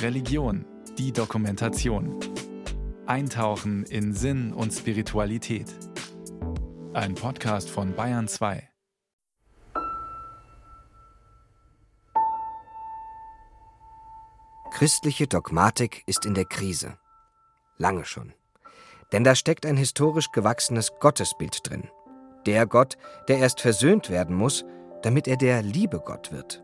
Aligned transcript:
Religion, 0.00 0.64
die 0.98 1.12
Dokumentation. 1.12 2.18
Eintauchen 3.06 3.84
in 3.84 4.14
Sinn 4.14 4.52
und 4.52 4.72
Spiritualität. 4.72 5.66
Ein 6.92 7.14
Podcast 7.14 7.70
von 7.70 7.94
Bayern 7.94 8.28
2. 8.28 8.68
Christliche 14.72 15.26
Dogmatik 15.26 16.02
ist 16.06 16.24
in 16.24 16.34
der 16.34 16.44
Krise. 16.44 16.98
Lange 17.78 18.04
schon. 18.04 18.32
Denn 19.12 19.24
da 19.24 19.34
steckt 19.34 19.66
ein 19.66 19.76
historisch 19.76 20.32
gewachsenes 20.32 20.92
Gottesbild 21.00 21.68
drin. 21.68 21.88
Der 22.46 22.66
Gott, 22.66 22.96
der 23.28 23.38
erst 23.38 23.60
versöhnt 23.60 24.10
werden 24.10 24.34
muss, 24.34 24.64
damit 25.02 25.28
er 25.28 25.36
der 25.36 25.62
liebe 25.62 26.00
Gott 26.00 26.32
wird. 26.32 26.62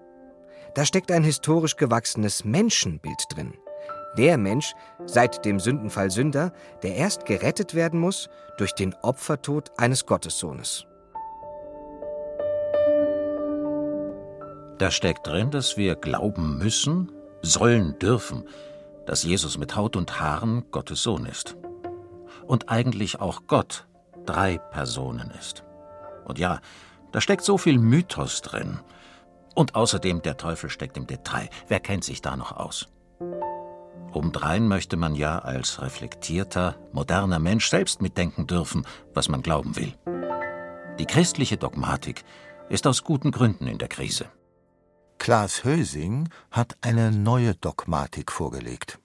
Da 0.79 0.85
steckt 0.85 1.11
ein 1.11 1.25
historisch 1.25 1.75
gewachsenes 1.75 2.45
Menschenbild 2.45 3.25
drin. 3.31 3.53
Der 4.17 4.39
Mensch, 4.39 4.75
seit 5.07 5.45
dem 5.45 5.59
Sündenfall 5.59 6.09
Sünder, 6.09 6.53
der 6.85 6.95
erst 6.95 7.27
gerettet 7.27 7.75
werden 7.75 7.99
muss 7.99 8.29
durch 8.59 8.75
den 8.75 8.95
Opfertod 9.03 9.73
eines 9.77 10.07
Gottessohnes. 10.07 10.87
Da 14.79 14.93
steckt 14.93 15.27
drin, 15.27 15.51
dass 15.51 15.77
wir 15.77 15.97
glauben 15.97 16.59
müssen, 16.59 17.11
sollen, 17.43 17.99
dürfen, 17.99 18.45
dass 19.05 19.25
Jesus 19.25 19.59
mit 19.59 19.75
Haut 19.75 19.97
und 19.97 20.21
Haaren 20.21 20.71
Gottes 20.71 21.03
Sohn 21.03 21.27
ist. 21.27 21.57
Und 22.47 22.69
eigentlich 22.69 23.21
auch 23.21 23.49
Gott 23.49 23.89
drei 24.27 24.59
Personen 24.59 25.33
ist. 25.41 25.65
Und 26.25 26.39
ja, 26.39 26.61
da 27.11 27.21
steckt 27.21 27.43
so 27.43 27.59
viel 27.59 27.79
Mythos 27.81 28.43
drin. 28.43 28.79
Und 29.59 29.75
außerdem, 29.75 30.23
der 30.23 30.37
Teufel 30.37 30.71
steckt 30.71 30.97
im 30.97 31.09
Detail. 31.09 31.49
Wer 31.67 31.81
kennt 31.81 32.05
sich 32.05 32.23
da 32.23 32.37
noch 32.37 32.53
aus? 32.53 32.87
Obendrein 34.13 34.69
möchte 34.69 34.97
man 34.97 35.17
ja 35.17 35.41
als 35.41 35.83
reflektierter, 35.83 36.77
moderner 36.93 37.41
Mensch 37.41 37.69
selbst 37.69 38.01
mitdenken 38.01 38.47
dürfen, 38.47 38.87
was 39.15 39.29
man 39.29 39.43
glauben 39.43 39.75
will. 39.75 39.95
Die 41.01 41.07
christliche 41.07 41.57
Dogmatik 41.57 42.23
ist 42.69 42.87
aus 42.87 43.03
guten 43.03 43.33
Gründen 43.33 43.67
in 43.67 43.79
der 43.79 43.89
Krise. 43.89 44.27
Klaas 45.19 45.65
Hösing 45.65 46.29
hat 46.53 46.77
eine 46.81 47.11
neue 47.11 47.57
Dogmatik 47.57 48.31
vorgelegt. 48.31 49.01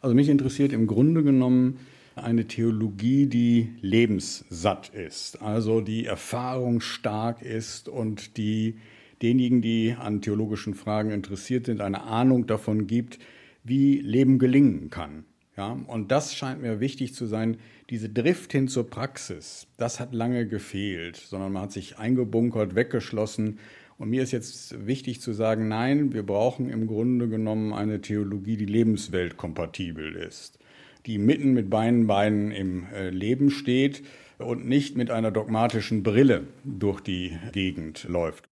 Also 0.00 0.16
mich 0.16 0.28
interessiert 0.28 0.72
im 0.72 0.88
Grunde 0.88 1.22
genommen 1.22 1.78
eine 2.16 2.48
Theologie, 2.48 3.26
die 3.26 3.76
lebenssatt 3.80 4.88
ist, 4.88 5.40
also 5.40 5.80
die 5.80 6.04
erfahrungsstark 6.04 7.42
ist 7.42 7.88
und 7.88 8.36
die 8.36 8.80
denjenigen, 9.22 9.62
die 9.62 9.96
an 9.98 10.20
theologischen 10.20 10.74
Fragen 10.74 11.10
interessiert 11.10 11.66
sind, 11.66 11.80
eine 11.80 12.02
Ahnung 12.02 12.46
davon 12.46 12.86
gibt, 12.86 13.18
wie 13.62 14.00
Leben 14.00 14.38
gelingen 14.38 14.90
kann. 14.90 15.24
Ja, 15.56 15.78
und 15.86 16.10
das 16.10 16.34
scheint 16.34 16.62
mir 16.62 16.80
wichtig 16.80 17.14
zu 17.14 17.26
sein. 17.26 17.58
Diese 17.90 18.08
Drift 18.08 18.52
hin 18.52 18.66
zur 18.66 18.90
Praxis, 18.90 19.68
das 19.76 20.00
hat 20.00 20.12
lange 20.12 20.48
gefehlt, 20.48 21.16
sondern 21.16 21.52
man 21.52 21.62
hat 21.64 21.72
sich 21.72 21.98
eingebunkert, 21.98 22.74
weggeschlossen. 22.74 23.60
Und 23.96 24.10
mir 24.10 24.24
ist 24.24 24.32
jetzt 24.32 24.86
wichtig 24.86 25.20
zu 25.20 25.32
sagen, 25.32 25.68
nein, 25.68 26.12
wir 26.12 26.24
brauchen 26.24 26.68
im 26.68 26.88
Grunde 26.88 27.28
genommen 27.28 27.72
eine 27.72 28.00
Theologie, 28.00 28.56
die 28.56 28.66
lebensweltkompatibel 28.66 30.16
ist 30.16 30.58
die 31.06 31.18
mitten 31.18 31.52
mit 31.52 31.70
beiden 31.70 32.06
Beinen 32.06 32.50
im 32.50 32.86
äh, 32.92 33.10
Leben 33.10 33.50
steht 33.50 34.02
und 34.38 34.66
nicht 34.66 34.96
mit 34.96 35.10
einer 35.10 35.30
dogmatischen 35.30 36.02
Brille 36.02 36.46
durch 36.64 37.00
die 37.00 37.38
Gegend 37.52 38.04
läuft. 38.08 38.44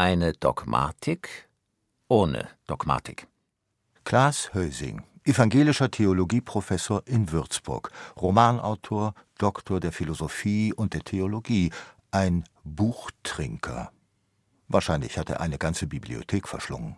Eine 0.00 0.32
Dogmatik 0.32 1.50
ohne 2.08 2.48
Dogmatik. 2.66 3.26
Klaas 4.02 4.54
Hösing, 4.54 5.02
evangelischer 5.24 5.90
Theologieprofessor 5.90 7.02
in 7.04 7.30
Würzburg, 7.30 7.90
Romanautor, 8.18 9.12
Doktor 9.36 9.78
der 9.78 9.92
Philosophie 9.92 10.72
und 10.72 10.94
der 10.94 11.02
Theologie, 11.02 11.70
ein 12.12 12.44
Buchtrinker. 12.64 13.92
Wahrscheinlich 14.68 15.18
hat 15.18 15.28
er 15.28 15.42
eine 15.42 15.58
ganze 15.58 15.86
Bibliothek 15.86 16.48
verschlungen. 16.48 16.96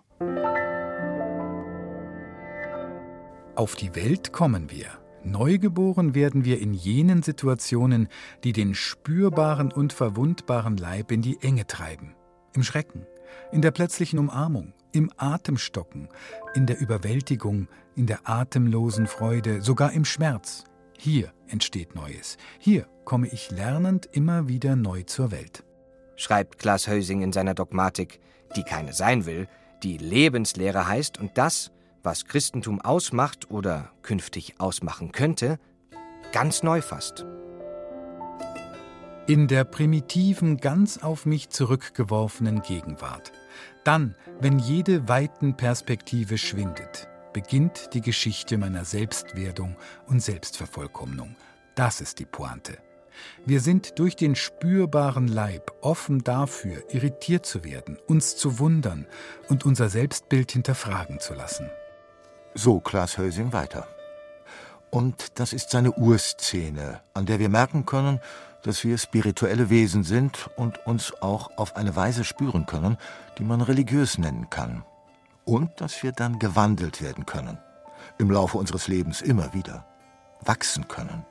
Auf 3.56 3.74
die 3.74 3.96
Welt 3.96 4.32
kommen 4.32 4.70
wir. 4.70 4.86
Neugeboren 5.24 6.14
werden 6.14 6.44
wir 6.44 6.60
in 6.60 6.72
jenen 6.72 7.24
Situationen, 7.24 8.06
die 8.44 8.52
den 8.52 8.76
spürbaren 8.76 9.72
und 9.72 9.92
verwundbaren 9.92 10.76
Leib 10.76 11.10
in 11.10 11.22
die 11.22 11.40
Enge 11.40 11.66
treiben. 11.66 12.14
Im 12.54 12.62
Schrecken, 12.62 13.06
in 13.50 13.62
der 13.62 13.70
plötzlichen 13.70 14.18
Umarmung, 14.18 14.72
im 14.92 15.10
Atemstocken, 15.16 16.08
in 16.54 16.66
der 16.66 16.80
Überwältigung, 16.80 17.68
in 17.96 18.06
der 18.06 18.28
atemlosen 18.28 19.06
Freude, 19.06 19.62
sogar 19.62 19.92
im 19.92 20.04
Schmerz. 20.04 20.64
Hier 20.98 21.32
entsteht 21.48 21.94
Neues. 21.94 22.36
Hier 22.58 22.86
komme 23.04 23.28
ich 23.28 23.50
lernend 23.50 24.06
immer 24.12 24.48
wieder 24.48 24.76
neu 24.76 25.02
zur 25.02 25.30
Welt. 25.30 25.64
Schreibt 26.16 26.58
Klaas 26.58 26.86
Hösing 26.86 27.22
in 27.22 27.32
seiner 27.32 27.54
Dogmatik, 27.54 28.20
die 28.54 28.62
keine 28.62 28.92
sein 28.92 29.26
will, 29.26 29.48
die 29.82 29.98
Lebenslehre 29.98 30.86
heißt 30.86 31.18
und 31.18 31.36
das, 31.38 31.72
was 32.02 32.26
Christentum 32.26 32.80
ausmacht 32.80 33.50
oder 33.50 33.90
künftig 34.02 34.60
ausmachen 34.60 35.12
könnte, 35.12 35.58
ganz 36.32 36.62
neu 36.62 36.82
fasst. 36.82 37.24
In 39.28 39.46
der 39.46 39.62
primitiven, 39.62 40.56
ganz 40.56 40.98
auf 40.98 41.26
mich 41.26 41.48
zurückgeworfenen 41.48 42.60
Gegenwart. 42.62 43.30
Dann, 43.84 44.16
wenn 44.40 44.58
jede 44.58 45.08
weiten 45.08 45.56
Perspektive 45.56 46.38
schwindet, 46.38 47.08
beginnt 47.32 47.94
die 47.94 48.00
Geschichte 48.00 48.58
meiner 48.58 48.84
Selbstwerdung 48.84 49.76
und 50.06 50.20
Selbstvervollkommnung. 50.20 51.36
Das 51.76 52.00
ist 52.00 52.18
die 52.18 52.24
Pointe. 52.24 52.78
Wir 53.46 53.60
sind 53.60 54.00
durch 54.00 54.16
den 54.16 54.34
spürbaren 54.34 55.28
Leib 55.28 55.70
offen 55.82 56.24
dafür, 56.24 56.82
irritiert 56.90 57.46
zu 57.46 57.62
werden, 57.62 57.98
uns 58.08 58.36
zu 58.36 58.58
wundern 58.58 59.06
und 59.48 59.64
unser 59.64 59.88
Selbstbild 59.88 60.50
hinterfragen 60.50 61.20
zu 61.20 61.34
lassen. 61.34 61.70
So 62.54 62.80
Klaas 62.80 63.18
Hösing 63.18 63.52
weiter. 63.52 63.86
Und 64.90 65.38
das 65.38 65.52
ist 65.52 65.70
seine 65.70 65.92
Urszene, 65.92 67.00
an 67.14 67.24
der 67.24 67.38
wir 67.38 67.48
merken 67.48 67.86
können, 67.86 68.20
dass 68.62 68.84
wir 68.84 68.96
spirituelle 68.98 69.70
Wesen 69.70 70.04
sind 70.04 70.48
und 70.56 70.86
uns 70.86 71.12
auch 71.20 71.56
auf 71.58 71.76
eine 71.76 71.96
Weise 71.96 72.24
spüren 72.24 72.66
können, 72.66 72.96
die 73.38 73.44
man 73.44 73.60
religiös 73.60 74.18
nennen 74.18 74.50
kann. 74.50 74.84
Und 75.44 75.80
dass 75.80 76.02
wir 76.02 76.12
dann 76.12 76.38
gewandelt 76.38 77.02
werden 77.02 77.26
können. 77.26 77.58
Im 78.18 78.30
Laufe 78.30 78.58
unseres 78.58 78.88
Lebens 78.88 79.20
immer 79.20 79.52
wieder. 79.52 79.86
Wachsen 80.40 80.86
können. 80.88 81.24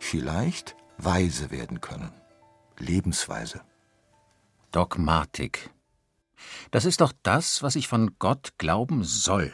Vielleicht 0.00 0.74
weise 0.96 1.50
werden 1.50 1.80
können. 1.80 2.10
Lebensweise. 2.78 3.60
Dogmatik. 4.72 5.70
Das 6.70 6.84
ist 6.84 7.00
doch 7.00 7.12
das, 7.22 7.62
was 7.62 7.76
ich 7.76 7.88
von 7.88 8.16
Gott 8.18 8.54
glauben 8.58 9.04
soll 9.04 9.52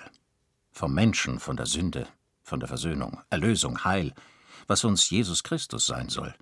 vom 0.70 0.92
Menschen, 0.92 1.38
von 1.38 1.56
der 1.56 1.66
Sünde, 1.66 2.08
von 2.42 2.58
der 2.58 2.68
Versöhnung, 2.68 3.20
Erlösung, 3.30 3.84
Heil, 3.84 4.12
was 4.66 4.82
uns 4.82 5.08
Jesus 5.08 5.44
Christus 5.44 5.86
sein 5.86 6.08
soll 6.08 6.34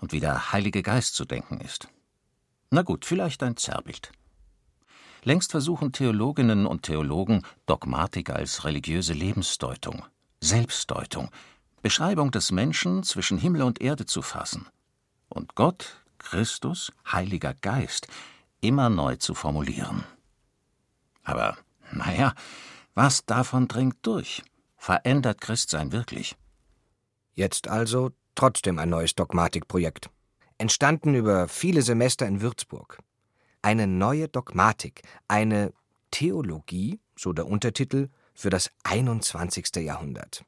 und 0.00 0.12
wie 0.12 0.20
der 0.20 0.52
Heilige 0.52 0.82
Geist 0.82 1.14
zu 1.14 1.24
denken 1.24 1.60
ist. 1.60 1.88
Na 2.70 2.82
gut, 2.82 3.04
vielleicht 3.04 3.42
ein 3.42 3.56
Zerrbild. 3.56 4.12
Längst 5.24 5.52
versuchen 5.52 5.92
Theologinnen 5.92 6.66
und 6.66 6.82
Theologen 6.82 7.44
Dogmatik 7.66 8.30
als 8.30 8.64
religiöse 8.64 9.12
Lebensdeutung, 9.12 10.04
Selbstdeutung, 10.40 11.30
Beschreibung 11.82 12.30
des 12.30 12.50
Menschen 12.50 13.02
zwischen 13.02 13.38
Himmel 13.38 13.62
und 13.62 13.80
Erde 13.80 14.06
zu 14.06 14.22
fassen 14.22 14.66
und 15.28 15.54
Gott, 15.54 16.02
Christus, 16.18 16.92
Heiliger 17.10 17.54
Geist 17.54 18.08
immer 18.60 18.88
neu 18.88 19.16
zu 19.16 19.34
formulieren. 19.34 20.04
Aber, 21.24 21.56
naja, 21.90 22.34
was 22.94 23.24
davon 23.26 23.68
dringt 23.68 23.96
durch? 24.02 24.42
Verändert 24.76 25.40
Christsein 25.40 25.92
wirklich? 25.92 26.36
Jetzt 27.34 27.68
also 27.68 28.10
trotzdem 28.34 28.78
ein 28.78 28.90
neues 28.90 29.14
Dogmatikprojekt. 29.14 30.10
Entstanden 30.58 31.14
über 31.14 31.48
viele 31.48 31.82
Semester 31.82 32.26
in 32.26 32.40
Würzburg. 32.40 32.98
Eine 33.62 33.86
neue 33.86 34.28
Dogmatik, 34.28 35.02
eine 35.28 35.72
Theologie, 36.10 37.00
so 37.16 37.32
der 37.32 37.46
Untertitel, 37.46 38.08
für 38.34 38.50
das 38.50 38.70
21. 38.84 39.76
Jahrhundert. 39.76 40.44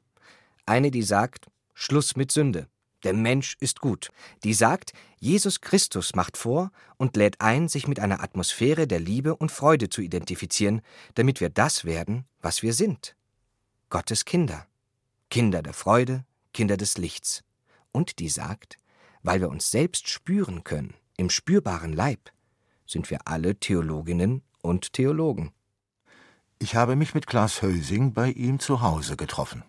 Eine, 0.65 0.91
die 0.91 1.03
sagt, 1.03 1.47
Schluss 1.73 2.15
mit 2.15 2.31
Sünde. 2.31 2.67
Der 3.03 3.13
Mensch 3.13 3.55
ist 3.59 3.81
gut. 3.81 4.09
Die 4.43 4.53
sagt, 4.53 4.93
Jesus 5.19 5.61
Christus 5.61 6.15
macht 6.15 6.37
vor 6.37 6.71
und 6.97 7.15
lädt 7.15 7.39
ein, 7.39 7.67
sich 7.67 7.87
mit 7.87 7.99
einer 7.99 8.23
Atmosphäre 8.23 8.87
der 8.87 8.99
Liebe 8.99 9.35
und 9.35 9.51
Freude 9.51 9.89
zu 9.89 10.01
identifizieren, 10.01 10.81
damit 11.13 11.39
wir 11.39 11.49
das 11.49 11.85
werden, 11.85 12.25
was 12.41 12.63
wir 12.63 12.73
sind. 12.73 13.15
Gottes 13.89 14.25
Kinder. 14.25 14.65
Kinder 15.29 15.61
der 15.61 15.73
Freude, 15.73 16.25
Kinder 16.53 16.77
des 16.77 16.97
Lichts. 16.97 17.43
Und 17.95 18.19
die 18.19 18.27
sagt, 18.27 18.77
weil 19.23 19.39
wir 19.39 19.47
uns 19.47 19.71
selbst 19.71 20.09
spüren 20.09 20.65
können, 20.65 20.95
im 21.15 21.29
spürbaren 21.29 21.93
Leib, 21.93 22.29
sind 22.85 23.09
wir 23.09 23.19
alle 23.23 23.55
Theologinnen 23.55 24.41
und 24.61 24.91
Theologen. 24.91 25.51
Ich 26.59 26.75
habe 26.75 26.97
mich 26.97 27.15
mit 27.15 27.25
Klaas 27.25 27.61
Hösing 27.61 28.11
bei 28.11 28.31
ihm 28.31 28.59
zu 28.59 28.81
Hause 28.81 29.15
getroffen. 29.15 29.63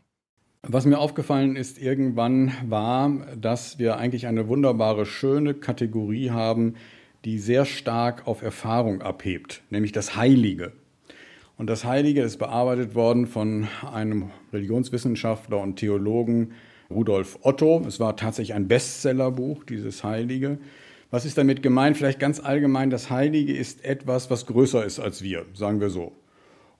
Was 0.62 0.86
mir 0.86 0.98
aufgefallen 0.98 1.54
ist 1.54 1.78
irgendwann 1.78 2.52
war, 2.68 3.10
dass 3.36 3.78
wir 3.78 3.96
eigentlich 3.96 4.26
eine 4.26 4.48
wunderbare, 4.48 5.06
schöne 5.06 5.54
Kategorie 5.54 6.30
haben, 6.30 6.74
die 7.24 7.38
sehr 7.38 7.64
stark 7.64 8.26
auf 8.26 8.42
Erfahrung 8.42 9.02
abhebt, 9.02 9.62
nämlich 9.70 9.92
das 9.92 10.16
Heilige. 10.16 10.72
Und 11.56 11.70
das 11.70 11.84
Heilige 11.84 12.22
ist 12.22 12.38
bearbeitet 12.38 12.96
worden 12.96 13.28
von 13.28 13.68
einem 13.88 14.32
Religionswissenschaftler 14.52 15.60
und 15.60 15.76
Theologen 15.76 16.54
Rudolf 16.90 17.38
Otto. 17.42 17.82
Es 17.86 18.00
war 18.00 18.16
tatsächlich 18.16 18.54
ein 18.54 18.68
Bestsellerbuch, 18.68 19.64
dieses 19.64 20.04
Heilige. 20.04 20.58
Was 21.10 21.24
ist 21.24 21.38
damit 21.38 21.62
gemeint? 21.62 21.96
Vielleicht 21.96 22.18
ganz 22.18 22.40
allgemein, 22.40 22.90
das 22.90 23.10
Heilige 23.10 23.56
ist 23.56 23.84
etwas, 23.84 24.30
was 24.30 24.46
größer 24.46 24.84
ist 24.84 24.98
als 24.98 25.22
wir, 25.22 25.46
sagen 25.54 25.80
wir 25.80 25.90
so. 25.90 26.12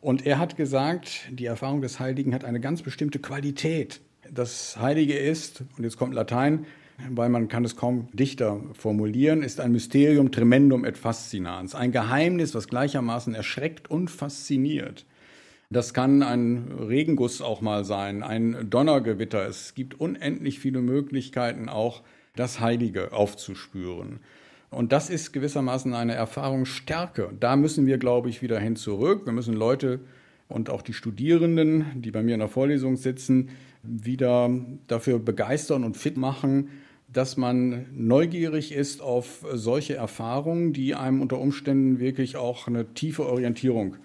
Und 0.01 0.27
er 0.27 0.39
hat 0.39 0.57
gesagt, 0.57 1.29
die 1.31 1.47
Erfahrung 1.47 1.81
des 1.81 2.01
Heiligen 2.01 2.35
hat 2.35 2.45
eine 2.45 2.61
ganz 2.61 2.83
bestimmte 2.83 3.19
Qualität. 3.19 4.01
Das 4.31 4.77
Heilige 4.79 5.17
ist, 5.17 5.63
und 5.77 5.85
jetzt 5.85 5.97
kommt 5.97 6.15
Latein, 6.15 6.67
weil 7.11 7.29
man 7.29 7.49
kann 7.49 7.65
es 7.65 7.77
kaum 7.77 8.09
dichter 8.13 8.61
formulieren, 8.73 9.43
ist 9.43 9.61
ein 9.61 9.73
Mysterium 9.73 10.33
tremendum 10.33 10.85
et 10.85 10.97
fascinans, 10.97 11.75
ein 11.75 11.93
Geheimnis, 11.93 12.55
was 12.55 12.69
gleichermaßen 12.69 13.35
erschreckt 13.35 13.91
und 13.91 14.11
fasziniert. 14.11 15.05
Das 15.69 15.93
kann 15.93 16.23
ein 16.23 16.71
Regenguss 16.79 17.43
auch 17.43 17.61
mal 17.61 17.85
sein, 17.85 18.23
ein 18.23 18.71
Donnergewitter. 18.71 19.47
Es 19.47 19.75
gibt 19.75 19.99
unendlich 19.99 20.61
viele 20.61 20.81
Möglichkeiten, 20.81 21.69
auch 21.69 22.03
das 22.37 22.61
Heilige 22.61 23.13
aufzuspüren. 23.13 24.21
Und 24.71 24.93
das 24.93 25.11
ist 25.11 25.33
gewissermaßen 25.33 25.93
eine 25.95 26.15
Erfahrungsstärke. 26.15 27.33
Da 27.41 27.57
müssen 27.57 27.87
wir, 27.87 27.99
glaube 27.99 28.29
ich, 28.29 28.43
wieder 28.43 28.61
hin 28.61 28.77
zurück. 28.77 29.27
Wir 29.27 29.33
müssen 29.33 29.55
Leute 29.55 30.01
und 30.49 30.71
auch 30.71 30.83
die 30.83 30.93
Studierenden, 30.93 31.87
die 31.97 32.13
bei 32.13 32.23
mir 32.23 32.35
in 32.35 32.41
der 32.41 32.49
Vorlesung 32.49 32.97
sitzen, 32.97 33.51
wieder 33.83 34.51
dafür 34.87 35.19
begeistern 35.19 35.83
und 35.83 35.97
fit 35.97 36.17
machen, 36.17 36.69
dass 37.13 37.37
man 37.37 37.87
neugierig 37.93 38.73
ist 38.73 39.01
auf 39.01 39.45
solche 39.53 39.95
Erfahrungen, 39.95 40.73
die 40.73 40.95
einem 40.95 41.21
unter 41.23 41.39
Umständen 41.39 41.99
wirklich 41.99 42.37
auch 42.37 42.69
eine 42.69 42.95
tiefe 42.95 43.27
Orientierung 43.27 43.97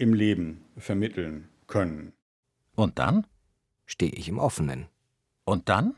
im 0.00 0.14
Leben 0.14 0.64
vermitteln 0.78 1.50
können. 1.66 2.14
Und 2.74 2.98
dann? 2.98 3.26
Stehe 3.84 4.12
ich 4.12 4.28
im 4.28 4.38
Offenen. 4.38 4.86
Und 5.44 5.68
dann? 5.68 5.94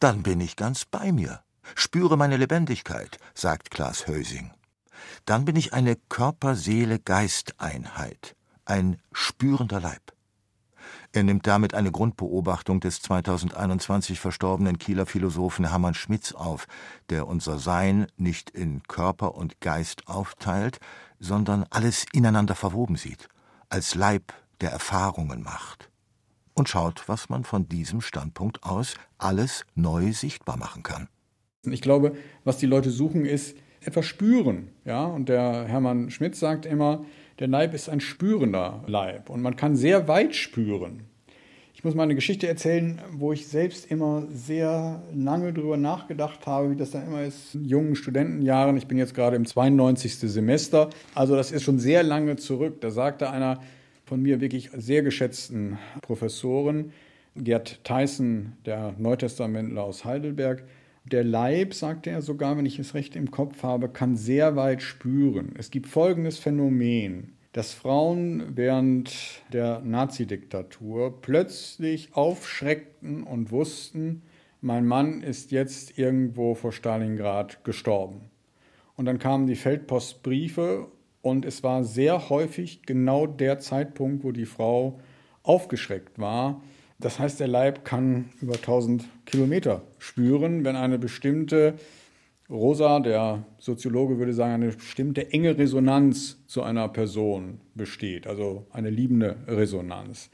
Dann 0.00 0.22
bin 0.22 0.40
ich 0.40 0.56
ganz 0.56 0.86
bei 0.86 1.12
mir, 1.12 1.42
spüre 1.74 2.16
meine 2.16 2.38
Lebendigkeit, 2.38 3.18
sagt 3.34 3.70
Klaas 3.70 4.06
Hösing. 4.06 4.50
Dann 5.26 5.44
bin 5.44 5.56
ich 5.56 5.74
eine 5.74 5.96
Körper-Seele-Geist-Einheit, 6.08 8.34
ein 8.64 8.96
spürender 9.12 9.80
Leib. 9.80 10.14
Er 11.12 11.22
nimmt 11.22 11.46
damit 11.46 11.74
eine 11.74 11.92
Grundbeobachtung 11.92 12.80
des 12.80 13.02
2021 13.02 14.18
verstorbenen 14.18 14.78
Kieler 14.78 15.04
Philosophen 15.06 15.68
Hermann 15.68 15.94
Schmitz 15.94 16.32
auf, 16.32 16.66
der 17.10 17.28
unser 17.28 17.58
Sein 17.58 18.06
nicht 18.16 18.48
in 18.50 18.82
Körper 18.84 19.34
und 19.34 19.60
Geist 19.60 20.08
aufteilt, 20.08 20.78
sondern 21.20 21.66
alles 21.70 22.06
ineinander 22.12 22.54
verwoben 22.54 22.96
sieht, 22.96 23.28
als 23.68 23.94
Leib, 23.94 24.32
der 24.60 24.70
Erfahrungen 24.70 25.42
macht. 25.42 25.90
Und 26.54 26.68
schaut, 26.68 27.08
was 27.08 27.28
man 27.28 27.44
von 27.44 27.68
diesem 27.68 28.00
Standpunkt 28.00 28.62
aus 28.62 28.94
alles 29.18 29.64
neu 29.74 30.12
sichtbar 30.12 30.56
machen 30.56 30.82
kann. 30.82 31.08
Ich 31.64 31.80
glaube, 31.80 32.16
was 32.44 32.58
die 32.58 32.66
Leute 32.66 32.90
suchen, 32.90 33.24
ist 33.24 33.56
etwas 33.80 34.06
spüren. 34.06 34.70
Ja? 34.84 35.04
Und 35.04 35.28
der 35.28 35.66
Hermann 35.66 36.10
Schmitz 36.10 36.38
sagt 36.40 36.66
immer, 36.66 37.04
der 37.38 37.48
Leib 37.48 37.74
ist 37.74 37.88
ein 37.88 38.00
spürender 38.00 38.84
Leib 38.86 39.28
und 39.30 39.42
man 39.42 39.56
kann 39.56 39.76
sehr 39.76 40.06
weit 40.06 40.34
spüren. 40.34 41.02
Ich 41.84 41.86
muss 41.86 41.96
mal 41.96 42.04
eine 42.04 42.14
Geschichte 42.14 42.48
erzählen, 42.48 42.98
wo 43.12 43.34
ich 43.34 43.46
selbst 43.46 43.90
immer 43.90 44.26
sehr 44.32 45.02
lange 45.12 45.52
darüber 45.52 45.76
nachgedacht 45.76 46.46
habe, 46.46 46.70
wie 46.70 46.76
das 46.76 46.92
dann 46.92 47.06
immer 47.06 47.24
ist 47.24 47.54
in 47.54 47.66
jungen 47.66 47.94
Studentenjahren. 47.94 48.78
Ich 48.78 48.86
bin 48.86 48.96
jetzt 48.96 49.14
gerade 49.14 49.36
im 49.36 49.44
92. 49.44 50.16
Semester, 50.16 50.88
also 51.14 51.36
das 51.36 51.52
ist 51.52 51.62
schon 51.62 51.78
sehr 51.78 52.02
lange 52.02 52.36
zurück. 52.36 52.80
Da 52.80 52.90
sagte 52.90 53.28
einer 53.28 53.60
von 54.06 54.22
mir 54.22 54.40
wirklich 54.40 54.70
sehr 54.72 55.02
geschätzten 55.02 55.76
Professoren, 56.00 56.92
Gerd 57.36 57.84
Theissen, 57.84 58.56
der 58.64 58.94
Neutestamentler 58.96 59.82
aus 59.82 60.06
Heidelberg, 60.06 60.64
der 61.04 61.22
Leib, 61.22 61.74
sagte 61.74 62.08
er 62.08 62.22
sogar, 62.22 62.56
wenn 62.56 62.64
ich 62.64 62.78
es 62.78 62.94
recht 62.94 63.14
im 63.14 63.30
Kopf 63.30 63.62
habe, 63.62 63.90
kann 63.90 64.16
sehr 64.16 64.56
weit 64.56 64.80
spüren. 64.80 65.52
Es 65.58 65.70
gibt 65.70 65.86
folgendes 65.86 66.38
Phänomen, 66.38 67.34
dass 67.54 67.72
Frauen 67.72 68.56
während 68.56 69.14
der 69.52 69.80
Nazidiktatur 69.80 71.22
plötzlich 71.22 72.10
aufschreckten 72.12 73.22
und 73.22 73.52
wussten, 73.52 74.22
mein 74.60 74.86
Mann 74.86 75.22
ist 75.22 75.52
jetzt 75.52 75.96
irgendwo 75.96 76.54
vor 76.54 76.72
Stalingrad 76.72 77.64
gestorben. 77.64 78.20
Und 78.96 79.06
dann 79.06 79.18
kamen 79.18 79.46
die 79.46 79.56
Feldpostbriefe 79.56 80.88
und 81.22 81.44
es 81.44 81.62
war 81.62 81.84
sehr 81.84 82.28
häufig 82.28 82.82
genau 82.82 83.26
der 83.26 83.60
Zeitpunkt, 83.60 84.24
wo 84.24 84.32
die 84.32 84.46
Frau 84.46 84.98
aufgeschreckt 85.44 86.18
war, 86.18 86.60
das 86.98 87.18
heißt, 87.18 87.40
der 87.40 87.48
Leib 87.48 87.84
kann 87.84 88.30
über 88.40 88.54
1000 88.54 89.04
Kilometer 89.26 89.82
spüren, 89.98 90.64
wenn 90.64 90.76
eine 90.76 90.98
bestimmte, 90.98 91.74
Rosa, 92.50 93.00
der 93.00 93.44
Soziologe 93.58 94.18
würde 94.18 94.34
sagen, 94.34 94.54
eine 94.54 94.72
bestimmte 94.72 95.32
enge 95.32 95.56
Resonanz 95.56 96.44
zu 96.46 96.62
einer 96.62 96.88
Person 96.88 97.60
besteht, 97.74 98.26
also 98.26 98.66
eine 98.70 98.90
liebende 98.90 99.36
Resonanz. 99.48 100.30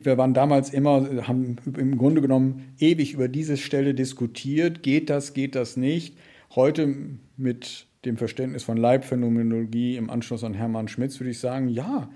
Wir 0.00 0.16
waren 0.16 0.32
damals 0.32 0.70
immer, 0.70 1.26
haben 1.26 1.56
im 1.76 1.98
Grunde 1.98 2.22
genommen 2.22 2.74
ewig 2.78 3.12
über 3.12 3.28
diese 3.28 3.58
Stelle 3.58 3.92
diskutiert, 3.92 4.82
geht 4.82 5.10
das, 5.10 5.34
geht 5.34 5.54
das 5.54 5.76
nicht. 5.76 6.16
Heute 6.54 6.94
mit 7.36 7.86
dem 8.06 8.16
Verständnis 8.16 8.62
von 8.62 8.78
Leibphänomenologie 8.78 9.96
im 9.96 10.08
Anschluss 10.08 10.42
an 10.42 10.54
Hermann 10.54 10.88
Schmitz 10.88 11.20
würde 11.20 11.30
ich 11.30 11.38
sagen, 11.38 11.68
ja, 11.68 12.08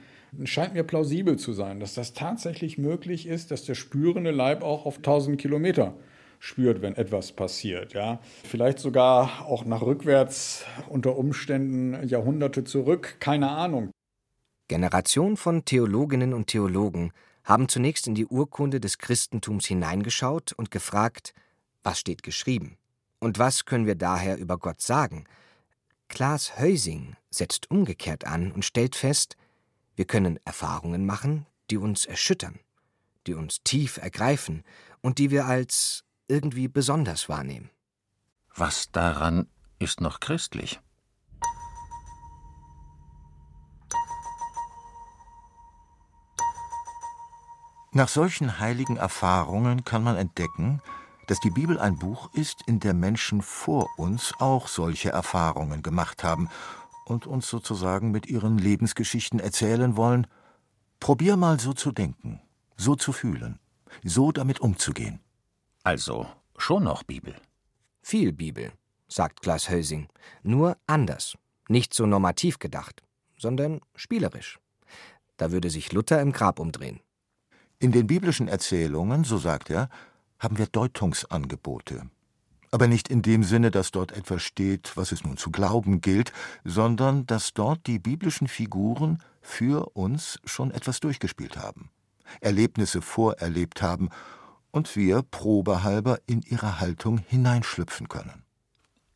scheint 0.45 0.73
mir 0.73 0.85
plausibel 0.85 1.37
zu 1.37 1.53
sein, 1.53 1.79
dass 1.79 1.93
das 1.93 2.15
tatsächlich 2.15 2.79
möglich 2.79 3.27
ist, 3.27 3.51
dass 3.51 3.67
der 3.67 3.75
spürende 3.75 4.31
Leib 4.31 4.63
auch 4.63 4.87
auf 4.87 4.97
1000 4.97 5.39
Kilometer 5.39 5.95
spürt, 6.45 6.83
wenn 6.83 6.95
etwas 6.95 7.33
passiert. 7.33 7.95
Ja. 7.95 8.21
Vielleicht 8.45 8.79
sogar 8.79 9.47
auch 9.47 9.65
nach 9.65 9.81
rückwärts 9.81 10.67
unter 10.91 11.17
Umständen 11.17 12.07
Jahrhunderte 12.07 12.65
zurück, 12.65 13.17
keine 13.19 13.51
Ahnung. 13.51 13.91
Generationen 14.69 15.39
von 15.39 15.65
Theologinnen 15.65 16.35
und 16.35 16.49
Theologen 16.49 17.13
haben 17.45 17.69
zunächst 17.69 18.07
in 18.07 18.15
die 18.15 18.27
Urkunde 18.27 18.79
des 18.79 18.99
Christentums 18.99 19.65
hineingeschaut 19.67 20.53
und 20.53 20.71
gefragt, 20.71 21.33
was 21.83 21.99
steht 21.99 22.23
geschrieben? 22.23 22.77
Und 23.21 23.39
was 23.39 23.65
können 23.65 23.87
wir 23.87 23.95
daher 23.95 24.37
über 24.37 24.59
Gott 24.59 24.83
sagen? 24.83 25.25
Klaas 26.09 26.59
Heusing 26.59 27.17
setzt 27.31 27.71
umgekehrt 27.71 28.27
an 28.27 28.53
und 28.53 28.67
stellt 28.67 28.97
fest, 28.97 29.37
wir 29.97 30.05
können 30.05 30.39
Erfahrungen 30.45 31.07
machen, 31.07 31.47
die 31.71 31.79
uns 31.79 32.05
erschüttern, 32.05 32.61
die 33.27 33.33
uns 33.33 33.63
tief 33.63 33.97
ergreifen 33.97 34.63
und 35.01 35.19
die 35.19 35.31
wir 35.31 35.47
als 35.47 36.05
irgendwie 36.29 36.69
besonders 36.69 37.29
wahrnehmen. 37.29 37.71
Was 38.55 38.91
daran 38.93 39.49
ist 39.79 40.01
noch 40.01 40.21
christlich? 40.21 40.81
Nach 47.93 48.09
solchen 48.09 48.59
heiligen 48.59 48.97
Erfahrungen 48.97 49.85
kann 49.85 50.03
man 50.03 50.17
entdecken, 50.17 50.83
dass 51.29 51.41
die 51.41 51.51
Bibel 51.51 51.79
ein 51.79 51.97
Buch 51.97 52.29
ist, 52.35 52.63
in 52.67 52.81
der 52.81 52.93
Menschen 52.93 53.41
vor 53.41 53.89
uns 53.97 54.35
auch 54.41 54.69
solche 54.69 55.11
Erfahrungen 55.11 55.83
gemacht 55.83 56.25
haben 56.25 56.49
und 57.05 57.27
uns 57.27 57.49
sozusagen 57.49 58.11
mit 58.11 58.27
ihren 58.27 58.59
Lebensgeschichten 58.59 59.39
erzählen 59.39 59.97
wollen, 59.97 60.27
probier 61.01 61.37
mal 61.37 61.61
so 61.61 61.73
zu 61.73 61.93
denken, 61.93 62.41
so 62.77 62.97
zu 62.97 63.13
fühlen, 63.13 63.59
so 64.03 64.33
damit 64.33 64.61
umzugehen. 64.61 65.24
Also 65.85 66.27
schon 66.57 66.85
noch 66.85 67.03
Bibel. 67.03 67.35
Viel 68.01 68.33
Bibel, 68.33 68.73
sagt 69.07 69.43
Klaas 69.43 69.69
Hösing, 69.69 70.09
nur 70.43 70.79
anders, 70.87 71.37
nicht 71.69 71.93
so 71.93 72.07
normativ 72.07 72.59
gedacht, 72.59 73.03
sondern 73.37 73.83
spielerisch. 73.95 74.59
Da 75.37 75.53
würde 75.53 75.69
sich 75.69 75.93
Luther 75.93 76.23
im 76.23 76.33
Grab 76.33 76.59
umdrehen. 76.59 77.01
In 77.81 77.93
den 77.93 78.07
biblischen 78.07 78.49
Erzählungen, 78.49 79.25
so 79.25 79.37
sagt 79.37 79.69
er, 79.69 79.91
haben 80.39 80.57
wir 80.57 80.69
Deutungsangebote, 80.69 82.09
aber 82.71 82.89
nicht 82.89 83.09
in 83.09 83.21
dem 83.21 83.45
Sinne, 83.45 83.71
dass 83.71 83.91
dort 83.91 84.13
etwas 84.13 84.43
steht, 84.43 84.97
was 84.97 85.13
es 85.13 85.23
nun 85.23 85.37
zu 85.37 85.51
glauben 85.51 86.01
gilt, 86.01 86.33
sondern 86.65 87.27
dass 87.27 87.53
dort 87.53 87.87
die 87.87 87.99
biblischen 87.99 88.49
Figuren 88.49 89.23
für 89.43 89.91
uns 89.95 90.41
schon 90.47 90.71
etwas 90.71 91.01
durchgespielt 91.01 91.59
haben, 91.59 91.91
Erlebnisse 92.41 93.03
vorerlebt 93.03 93.83
haben 93.83 94.09
und 94.75 94.97
wir 94.97 95.23
probehalber 95.23 96.19
in 96.27 96.43
ihre 96.43 96.81
Haltung 96.81 97.19
hineinschlüpfen 97.19 98.09
können. 98.09 98.43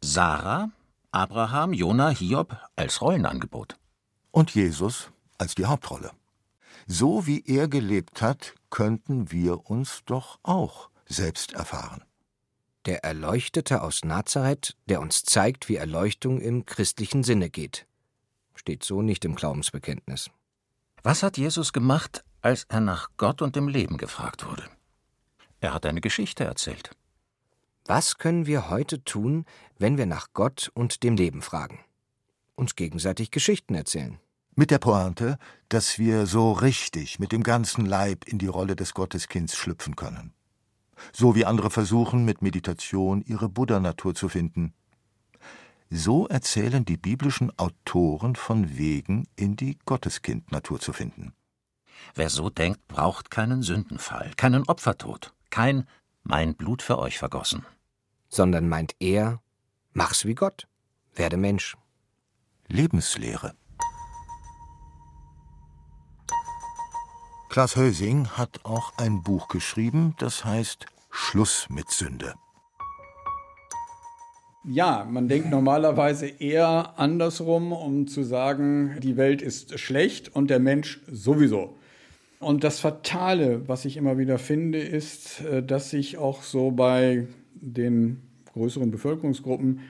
Sarah, 0.00 0.70
Abraham, 1.10 1.72
Jona, 1.72 2.10
Hiob 2.10 2.56
als 2.76 3.00
Rollenangebot. 3.00 3.76
Und 4.30 4.54
Jesus 4.54 5.10
als 5.36 5.56
die 5.56 5.66
Hauptrolle. 5.66 6.12
So 6.86 7.26
wie 7.26 7.42
er 7.44 7.66
gelebt 7.66 8.22
hat, 8.22 8.54
könnten 8.70 9.32
wir 9.32 9.68
uns 9.68 10.02
doch 10.06 10.38
auch 10.44 10.90
selbst 11.06 11.54
erfahren. 11.54 12.04
Der 12.86 13.02
Erleuchtete 13.02 13.82
aus 13.82 14.04
Nazareth, 14.04 14.76
der 14.86 15.00
uns 15.00 15.24
zeigt, 15.24 15.68
wie 15.68 15.76
Erleuchtung 15.76 16.40
im 16.40 16.66
christlichen 16.66 17.24
Sinne 17.24 17.50
geht. 17.50 17.84
Steht 18.54 18.84
so 18.84 19.02
nicht 19.02 19.24
im 19.24 19.34
Glaubensbekenntnis. 19.34 20.30
Was 21.02 21.24
hat 21.24 21.36
Jesus 21.36 21.72
gemacht, 21.72 22.24
als 22.42 22.64
er 22.68 22.80
nach 22.80 23.08
Gott 23.16 23.42
und 23.42 23.56
dem 23.56 23.66
Leben 23.66 23.98
gefragt 23.98 24.46
wurde? 24.46 24.64
Er 25.60 25.74
hat 25.74 25.86
eine 25.86 26.00
Geschichte 26.00 26.44
erzählt. 26.44 26.90
Was 27.84 28.18
können 28.18 28.46
wir 28.46 28.70
heute 28.70 29.02
tun, 29.02 29.44
wenn 29.78 29.96
wir 29.96 30.06
nach 30.06 30.28
Gott 30.34 30.70
und 30.74 31.02
dem 31.02 31.16
Leben 31.16 31.42
fragen? 31.42 31.80
Uns 32.54 32.76
gegenseitig 32.76 33.30
Geschichten 33.30 33.74
erzählen. 33.74 34.18
Mit 34.54 34.70
der 34.70 34.78
Pointe, 34.78 35.38
dass 35.68 35.98
wir 35.98 36.26
so 36.26 36.52
richtig 36.52 37.18
mit 37.18 37.32
dem 37.32 37.42
ganzen 37.42 37.86
Leib 37.86 38.24
in 38.26 38.38
die 38.38 38.46
Rolle 38.46 38.76
des 38.76 38.92
Gotteskinds 38.92 39.56
schlüpfen 39.56 39.96
können. 39.96 40.32
So 41.12 41.34
wie 41.34 41.44
andere 41.44 41.70
versuchen, 41.70 42.24
mit 42.24 42.42
Meditation 42.42 43.22
ihre 43.22 43.48
Buddha-Natur 43.48 44.14
zu 44.14 44.28
finden. 44.28 44.74
So 45.90 46.26
erzählen 46.26 46.84
die 46.84 46.96
biblischen 46.96 47.56
Autoren 47.58 48.36
von 48.36 48.76
Wegen, 48.76 49.26
in 49.36 49.56
die 49.56 49.78
Gotteskind-Natur 49.86 50.80
zu 50.80 50.92
finden. 50.92 51.32
Wer 52.14 52.28
so 52.28 52.50
denkt, 52.50 52.86
braucht 52.88 53.30
keinen 53.30 53.62
Sündenfall, 53.62 54.32
keinen 54.36 54.64
Opfertod, 54.64 55.32
kein 55.50 55.86
mein 56.22 56.54
Blut 56.54 56.82
für 56.82 56.98
euch 56.98 57.18
vergossen. 57.18 57.64
Sondern 58.28 58.68
meint 58.68 58.94
er, 59.00 59.40
mach's 59.92 60.24
wie 60.24 60.34
Gott, 60.34 60.68
werde 61.14 61.36
Mensch. 61.36 61.76
Lebenslehre. 62.68 63.54
Klaas 67.48 67.76
Hösing 67.76 68.28
hat 68.28 68.64
auch 68.64 68.92
ein 68.98 69.22
Buch 69.22 69.48
geschrieben, 69.48 70.14
das 70.18 70.44
heißt 70.44 70.84
Schluss 71.10 71.66
mit 71.70 71.90
Sünde. 71.90 72.34
Ja, 74.64 75.06
man 75.10 75.28
denkt 75.28 75.48
normalerweise 75.48 76.26
eher 76.26 76.98
andersrum, 76.98 77.72
um 77.72 78.06
zu 78.06 78.22
sagen, 78.22 79.00
die 79.00 79.16
Welt 79.16 79.40
ist 79.40 79.80
schlecht 79.80 80.28
und 80.28 80.50
der 80.50 80.58
Mensch 80.58 81.00
sowieso. 81.10 81.78
Und 82.40 82.62
das 82.62 82.78
Fatale, 82.78 83.66
was 83.68 83.84
ich 83.84 83.96
immer 83.96 84.16
wieder 84.16 84.38
finde, 84.38 84.78
ist, 84.78 85.40
äh, 85.44 85.62
dass 85.62 85.90
sich 85.90 86.18
auch 86.18 86.42
so 86.42 86.70
bei 86.70 87.26
den 87.54 88.22
größeren 88.52 88.90
Bevölkerungsgruppen 88.90 89.80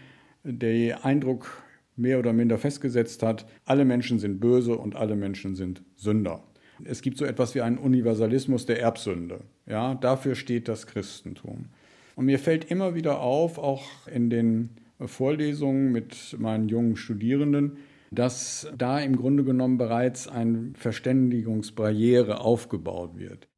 der 0.44 1.04
Eindruck 1.04 1.62
mehr 1.96 2.18
oder 2.18 2.32
minder 2.32 2.58
festgesetzt 2.58 3.22
hat, 3.22 3.46
alle 3.64 3.84
Menschen 3.84 4.18
sind 4.18 4.40
böse 4.40 4.76
und 4.76 4.96
alle 4.96 5.16
Menschen 5.16 5.56
sind 5.56 5.82
Sünder. 5.96 6.42
Es 6.84 7.02
gibt 7.02 7.18
so 7.18 7.24
etwas 7.24 7.54
wie 7.54 7.60
einen 7.60 7.76
Universalismus 7.76 8.66
der 8.66 8.80
Erbsünde. 8.80 9.40
Ja, 9.66 9.94
dafür 9.94 10.36
steht 10.36 10.68
das 10.68 10.86
Christentum. 10.86 11.66
Und 12.14 12.26
mir 12.26 12.38
fällt 12.38 12.70
immer 12.70 12.94
wieder 12.94 13.20
auf, 13.20 13.58
auch 13.58 14.06
in 14.06 14.30
den 14.30 14.70
Vorlesungen 15.00 15.92
mit 15.92 16.36
meinen 16.38 16.68
jungen 16.68 16.96
Studierenden, 16.96 17.78
dass 18.10 18.68
da 18.76 18.98
im 19.00 19.16
Grunde 19.16 19.44
genommen 19.44 19.78
bereits 19.78 20.28
eine 20.28 20.72
Verständigungsbarriere 20.74 22.40
aufgebaut 22.40 23.18
wird. 23.18 23.48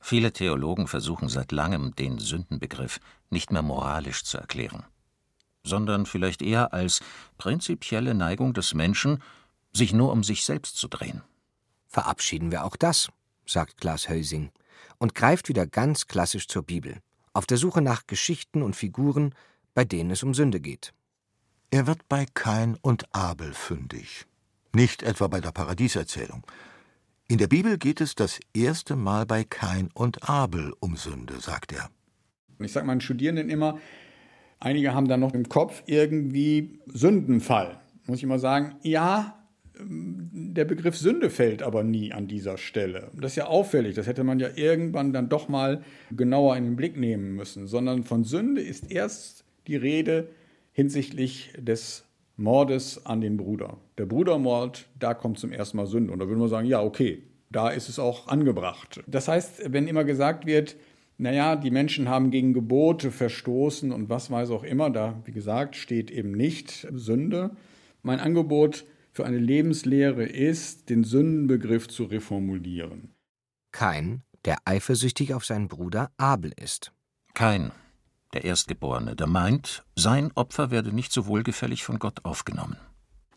Viele 0.00 0.32
Theologen 0.32 0.88
versuchen 0.88 1.28
seit 1.28 1.52
langem, 1.52 1.94
den 1.94 2.18
Sündenbegriff 2.18 2.98
nicht 3.30 3.52
mehr 3.52 3.62
moralisch 3.62 4.24
zu 4.24 4.38
erklären, 4.38 4.84
sondern 5.64 6.06
vielleicht 6.06 6.42
eher 6.42 6.72
als 6.72 7.00
prinzipielle 7.38 8.14
Neigung 8.14 8.52
des 8.52 8.74
Menschen, 8.74 9.22
sich 9.72 9.92
nur 9.92 10.10
um 10.10 10.24
sich 10.24 10.44
selbst 10.44 10.76
zu 10.76 10.88
drehen. 10.88 11.22
Verabschieden 11.86 12.50
wir 12.50 12.64
auch 12.64 12.76
das, 12.76 13.10
sagt 13.46 13.76
Klaas 13.80 14.08
Hösing 14.08 14.50
und 14.98 15.14
greift 15.14 15.48
wieder 15.48 15.66
ganz 15.66 16.06
klassisch 16.06 16.48
zur 16.48 16.62
Bibel, 16.62 16.98
auf 17.32 17.46
der 17.46 17.58
Suche 17.58 17.80
nach 17.80 18.06
Geschichten 18.06 18.62
und 18.62 18.74
Figuren, 18.74 19.34
bei 19.74 19.84
denen 19.84 20.10
es 20.10 20.22
um 20.22 20.34
Sünde 20.34 20.60
geht. 20.60 20.92
Er 21.74 21.86
wird 21.86 22.06
bei 22.06 22.26
Kain 22.34 22.76
und 22.82 23.06
Abel 23.12 23.54
fündig, 23.54 24.26
nicht 24.74 25.02
etwa 25.02 25.28
bei 25.28 25.40
der 25.40 25.52
Paradieserzählung. 25.52 26.46
In 27.28 27.38
der 27.38 27.46
Bibel 27.46 27.78
geht 27.78 28.02
es 28.02 28.14
das 28.14 28.40
erste 28.52 28.94
Mal 28.94 29.24
bei 29.24 29.42
Kain 29.44 29.88
und 29.94 30.28
Abel 30.28 30.74
um 30.80 30.96
Sünde, 30.96 31.40
sagt 31.40 31.72
er. 31.72 31.88
Ich 32.58 32.72
sage 32.72 32.86
meinen 32.86 33.00
Studierenden 33.00 33.48
immer, 33.48 33.78
einige 34.60 34.92
haben 34.92 35.08
dann 35.08 35.20
noch 35.20 35.32
im 35.32 35.48
Kopf 35.48 35.82
irgendwie 35.86 36.78
Sündenfall. 36.88 37.80
Muss 38.06 38.18
ich 38.18 38.24
immer 38.24 38.38
sagen, 38.38 38.76
ja, 38.82 39.42
der 39.78 40.66
Begriff 40.66 40.98
Sünde 40.98 41.30
fällt 41.30 41.62
aber 41.62 41.84
nie 41.84 42.12
an 42.12 42.28
dieser 42.28 42.58
Stelle. 42.58 43.10
Das 43.14 43.32
ist 43.32 43.36
ja 43.36 43.46
auffällig, 43.46 43.94
das 43.94 44.06
hätte 44.06 44.24
man 44.24 44.38
ja 44.40 44.50
irgendwann 44.54 45.14
dann 45.14 45.30
doch 45.30 45.48
mal 45.48 45.82
genauer 46.10 46.54
in 46.58 46.64
den 46.64 46.76
Blick 46.76 46.98
nehmen 46.98 47.34
müssen, 47.34 47.66
sondern 47.66 48.04
von 48.04 48.24
Sünde 48.24 48.60
ist 48.60 48.90
erst 48.90 49.46
die 49.66 49.76
Rede 49.76 50.28
hinsichtlich 50.72 51.52
des 51.56 52.04
Mordes 52.36 53.04
an 53.06 53.20
den 53.20 53.36
Bruder. 53.36 53.78
Der 53.98 54.06
Brudermord, 54.06 54.88
da 54.98 55.14
kommt 55.14 55.38
zum 55.38 55.52
ersten 55.52 55.76
Mal 55.76 55.86
Sünde. 55.86 56.12
Und 56.12 56.18
da 56.18 56.26
würde 56.26 56.40
man 56.40 56.48
sagen, 56.48 56.66
ja, 56.66 56.82
okay, 56.82 57.22
da 57.50 57.68
ist 57.68 57.88
es 57.88 57.98
auch 57.98 58.28
angebracht. 58.28 59.02
Das 59.06 59.28
heißt, 59.28 59.72
wenn 59.72 59.86
immer 59.86 60.04
gesagt 60.04 60.46
wird, 60.46 60.76
naja, 61.18 61.56
die 61.56 61.70
Menschen 61.70 62.08
haben 62.08 62.30
gegen 62.30 62.52
Gebote 62.52 63.10
verstoßen 63.10 63.92
und 63.92 64.08
was 64.08 64.30
weiß 64.30 64.50
auch 64.50 64.64
immer, 64.64 64.90
da, 64.90 65.22
wie 65.24 65.32
gesagt, 65.32 65.76
steht 65.76 66.10
eben 66.10 66.32
nicht 66.32 66.88
Sünde. 66.92 67.50
Mein 68.02 68.18
Angebot 68.18 68.86
für 69.12 69.26
eine 69.26 69.38
Lebenslehre 69.38 70.24
ist, 70.24 70.88
den 70.88 71.04
Sündenbegriff 71.04 71.86
zu 71.86 72.04
reformulieren. 72.04 73.14
Kein, 73.70 74.22
der 74.44 74.56
eifersüchtig 74.64 75.34
auf 75.34 75.44
seinen 75.44 75.68
Bruder 75.68 76.10
Abel 76.16 76.52
ist. 76.56 76.92
Kein, 77.34 77.72
der 78.32 78.44
Erstgeborene, 78.44 79.16
der 79.16 79.26
meint, 79.26 79.84
sein 79.96 80.30
Opfer 80.34 80.70
werde 80.70 80.94
nicht 80.94 81.12
so 81.12 81.26
wohlgefällig 81.26 81.84
von 81.84 81.98
Gott 81.98 82.24
aufgenommen. 82.24 82.76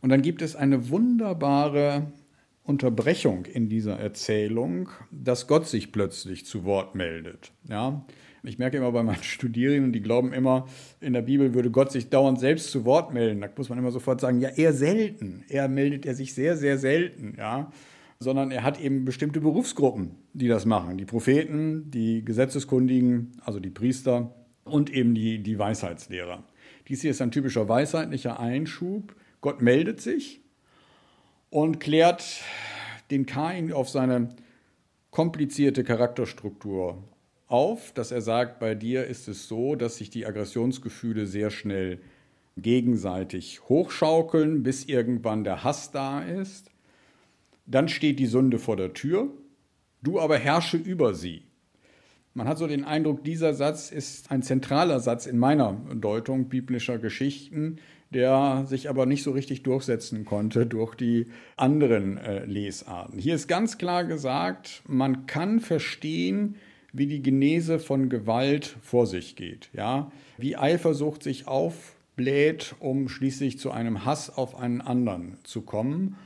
Und 0.02 0.10
dann 0.10 0.22
gibt 0.22 0.42
es 0.42 0.56
eine 0.56 0.90
wunderbare 0.90 2.12
Unterbrechung 2.64 3.46
in 3.46 3.70
dieser 3.70 4.00
Erzählung, 4.00 4.90
dass 5.12 5.48
Gott 5.48 5.68
sich 5.68 5.92
plötzlich 5.92 6.46
zu 6.46 6.64
Wort 6.64 6.96
meldet. 6.96 7.52
Ja? 7.68 8.06
Ich 8.44 8.58
merke 8.58 8.78
immer 8.78 8.92
bei 8.92 9.04
meinen 9.04 9.24
Studierenden, 9.24 9.94
die 9.94 10.02
glauben 10.02 10.34
immer, 10.34 10.68
in 11.00 11.14
der 11.14 11.22
Bibel 11.22 11.54
würde 11.54 11.72
Gott 11.72 11.92
sich 11.92 12.10
dauernd 12.10 12.40
selbst 12.40 12.72
zu 12.72 12.86
Wort 12.86 13.14
melden. 13.14 13.42
Da 13.42 13.50
muss 13.56 13.70
man 13.70 13.78
immer 13.78 13.92
sofort 13.92 14.22
sagen, 14.22 14.40
ja, 14.40 14.50
eher 14.50 14.74
selten. 14.74 15.44
Er 15.50 15.68
meldet 15.68 16.06
er 16.06 16.16
sich 16.16 16.34
sehr, 16.34 16.58
sehr 16.58 16.78
selten, 16.78 17.36
ja. 17.38 17.72
Sondern 18.18 18.52
er 18.52 18.64
hat 18.64 18.80
eben 18.80 19.06
bestimmte 19.06 19.42
Berufsgruppen, 19.42 20.16
die 20.34 20.48
das 20.48 20.66
machen. 20.66 20.98
Die 20.98 21.06
Propheten, 21.06 21.92
die 21.92 22.24
Gesetzeskundigen, 22.24 23.34
also 23.44 23.60
die 23.60 23.70
Priester 23.70 24.34
und 24.66 24.92
eben 24.92 25.16
die, 25.16 25.42
die 25.42 25.58
Weisheitslehrer. 25.58 26.44
Dies 26.88 27.02
hier 27.02 27.12
ist 27.12 27.22
ein 27.22 27.32
typischer 27.32 27.70
weisheitlicher 27.70 28.40
Einschub. 28.40 29.16
Gott 29.42 29.62
meldet 29.62 30.02
sich 30.02 30.42
und 31.50 31.80
klärt 31.80 32.42
den 33.12 33.26
Kain 33.26 33.72
auf 33.72 33.90
seine 33.90 34.30
komplizierte 35.12 35.84
Charakterstruktur 35.84 37.02
auf, 37.48 37.94
dass 37.94 38.12
er 38.12 38.22
sagt, 38.22 38.60
bei 38.60 38.76
dir 38.76 39.06
ist 39.06 39.28
es 39.28 39.48
so, 39.48 39.76
dass 39.76 39.98
sich 39.98 40.10
die 40.10 40.26
Aggressionsgefühle 40.26 41.28
sehr 41.28 41.52
schnell 41.52 42.02
gegenseitig 42.58 43.62
hochschaukeln, 43.70 44.64
bis 44.64 44.86
irgendwann 44.86 45.44
der 45.44 45.64
Hass 45.64 45.92
da 45.92 46.24
ist. 46.24 46.72
Dann 47.66 47.88
steht 47.88 48.20
die 48.20 48.26
Sünde 48.26 48.60
vor 48.60 48.78
der 48.78 48.94
Tür, 48.94 49.30
du 50.02 50.20
aber 50.20 50.38
herrsche 50.38 50.78
über 50.78 51.14
sie. 51.14 51.44
Man 52.38 52.50
hat 52.50 52.58
so 52.58 52.68
den 52.68 52.84
Eindruck, 52.84 53.24
dieser 53.24 53.54
Satz 53.54 53.92
ist 53.92 54.30
ein 54.30 54.44
zentraler 54.44 55.00
Satz 55.00 55.26
in 55.26 55.38
meiner 55.38 55.82
Deutung 55.96 56.50
biblischer 56.50 56.98
Geschichten, 56.98 57.78
der 58.14 58.66
sich 58.68 58.90
aber 58.90 59.06
nicht 59.06 59.24
so 59.24 59.32
richtig 59.32 59.64
durchsetzen 59.64 60.26
konnte 60.26 60.66
durch 60.66 60.96
die 60.96 61.28
anderen 61.56 62.18
äh, 62.18 62.44
Lesarten. 62.44 63.20
Hier 63.20 63.36
ist 63.36 63.48
ganz 63.48 63.78
klar 63.78 64.04
gesagt, 64.04 64.84
man 64.86 65.28
kann 65.28 65.62
verstehen, 65.62 66.56
wie 66.92 67.08
die 67.08 67.22
Genese 67.22 67.80
von 67.80 68.10
Gewalt 68.10 68.76
vor 68.82 69.08
sich 69.08 69.38
geht, 69.38 69.70
ja, 69.72 70.12
wie 70.38 70.58
Eifersucht 70.58 71.24
sich 71.24 71.48
aufbläht, 71.48 72.76
um 72.82 73.08
schließlich 73.08 73.60
zu 73.60 73.72
einem 73.72 74.04
Hass 74.04 74.30
auf 74.30 74.60
einen 74.60 74.82
anderen 74.82 75.38
zu 75.46 75.62
kommen 75.62 76.18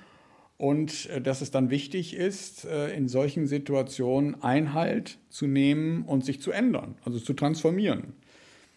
und 0.59 1.09
äh, 1.09 1.21
dass 1.21 1.41
es 1.41 1.49
dann 1.49 1.71
wichtig 1.71 2.15
ist, 2.15 2.65
äh, 2.65 2.93
in 2.95 3.07
solchen 3.07 3.47
Situationen 3.47 4.43
Einhalt 4.43 5.17
zu 5.29 5.47
nehmen 5.47 6.03
und 6.03 6.23
sich 6.25 6.41
zu 6.41 6.51
ändern, 6.51 6.95
also 7.05 7.17
zu 7.17 7.33
transformieren. 7.33 8.13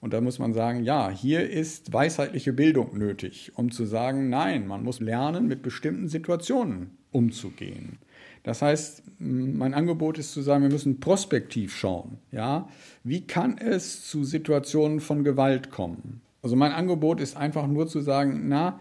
Und 0.01 0.13
da 0.13 0.21
muss 0.21 0.39
man 0.39 0.55
sagen, 0.55 0.85
ja, 0.85 1.11
hier 1.11 1.49
ist 1.49 1.93
weisheitliche 1.93 2.53
Bildung 2.53 2.97
nötig, 2.97 3.53
um 3.57 3.71
zu 3.71 3.85
sagen, 3.85 4.31
nein, 4.31 4.67
man 4.67 4.85
muss 4.85 5.01
lernen, 5.01 5.49
mit 5.49 5.63
bestimmten 5.63 6.09
Situationen 6.09 6.93
umzugehen. 7.11 7.99
Das 8.45 8.63
heißt, 8.63 9.03
mein 9.19 9.75
Angebot 9.75 10.19
ist 10.19 10.33
zu 10.33 10.41
sagen, 10.43 10.63
wir 10.63 10.71
müssen 10.71 11.01
prospektiv 11.01 11.77
schauen. 11.77 12.19
Ja? 12.31 12.69
Wie 13.05 13.27
kann 13.27 13.59
es 13.59 14.09
zu 14.09 14.25
Situationen 14.25 15.01
von 15.01 15.25
Gewalt 15.25 15.71
kommen? 15.71 16.21
Also 16.43 16.57
mein 16.57 16.73
Angebot 16.73 17.21
ist 17.21 17.37
einfach 17.37 17.67
nur 17.67 17.87
zu 17.87 18.01
sagen, 18.01 18.45
na, 18.47 18.81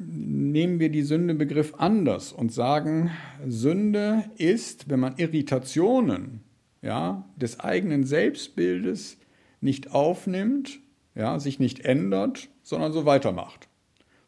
nehmen 0.00 0.80
wir 0.80 0.88
die 0.88 1.02
Sündebegriff 1.02 1.74
anders 1.76 2.32
und 2.32 2.52
sagen, 2.52 3.10
Sünde 3.46 4.24
ist, 4.36 4.88
wenn 4.88 5.00
man 5.00 5.16
Irritationen 5.18 6.40
ja, 6.82 7.28
des 7.36 7.60
eigenen 7.60 8.04
Selbstbildes 8.04 9.18
nicht 9.60 9.92
aufnimmt, 9.92 10.80
ja, 11.14 11.38
sich 11.38 11.58
nicht 11.58 11.80
ändert, 11.80 12.48
sondern 12.62 12.92
so 12.92 13.04
weitermacht. 13.04 13.68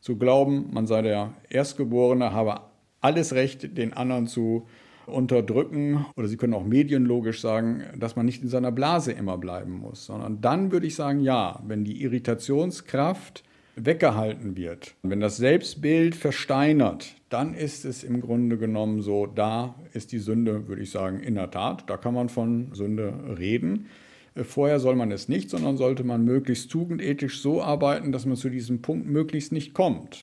Zu 0.01 0.19
glauben, 0.19 0.69
man 0.73 0.87
sei 0.87 1.01
der 1.03 1.35
Erstgeborene, 1.49 2.33
habe 2.33 2.61
alles 3.01 3.33
Recht, 3.33 3.77
den 3.79 3.95
anderen 3.95 4.27
zu 4.27 4.67
unterdrücken. 5.07 6.05
Oder 6.17 6.29
Sie 6.29 6.37
können 6.37 6.55
auch 6.55 6.65
medienlogisch 6.65 7.41
sagen, 7.41 7.85
dass 7.97 8.17
man 8.17 8.27
nicht 8.27 8.43
in 8.43 8.49
seiner 8.49 8.73
Blase 8.73 9.13
immer 9.13 9.39
bleiben 9.39 9.73
muss, 9.79 10.05
sondern 10.05 10.41
dann 10.41 10.71
würde 10.71 10.87
ich 10.87 10.97
sagen, 10.97 11.21
ja, 11.21 11.63
wenn 11.67 11.85
die 11.85 12.03
Irritationskraft 12.03 13.43
weggehalten 13.77 14.57
wird, 14.57 14.95
wenn 15.03 15.21
das 15.21 15.37
Selbstbild 15.37 16.15
versteinert, 16.15 17.15
dann 17.29 17.55
ist 17.55 17.85
es 17.85 18.05
im 18.05 18.21
Grunde 18.21 18.59
genommen 18.59 19.03
so, 19.03 19.27
da 19.27 19.75
ist 19.93 20.13
die 20.13 20.19
Sünde, 20.19 20.69
würde 20.69 20.83
ich 20.83 20.91
sagen, 20.91 21.21
in 21.21 21.35
der 21.35 21.51
Tat, 21.51 21.89
da 21.89 21.97
kann 21.97 22.15
man 22.15 22.29
von 22.29 22.75
Sünde 22.75 23.15
reden. 23.39 23.87
Vorher 24.35 24.81
soll 24.81 24.97
man 24.97 25.11
es 25.11 25.29
nicht, 25.29 25.51
sondern 25.51 25.77
sollte 25.77 26.05
man 26.05 26.25
möglichst 26.25 26.71
tugendethisch 26.71 27.41
so 27.41 27.63
arbeiten, 27.63 28.13
dass 28.13 28.27
man 28.27 28.37
zu 28.37 28.49
diesem 28.49 28.81
Punkt 28.83 29.07
möglichst 29.07 29.53
nicht 29.53 29.75
kommt. 29.75 30.21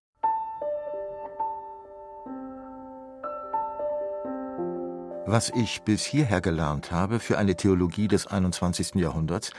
Was 5.32 5.52
ich 5.56 5.84
bis 5.84 6.04
hierher 6.06 6.42
gelernt 6.42 6.92
habe 6.92 7.20
für 7.20 7.38
eine 7.38 7.56
Theologie 7.56 8.08
des 8.08 8.26
21. 8.26 8.96
Jahrhunderts, 8.96 9.52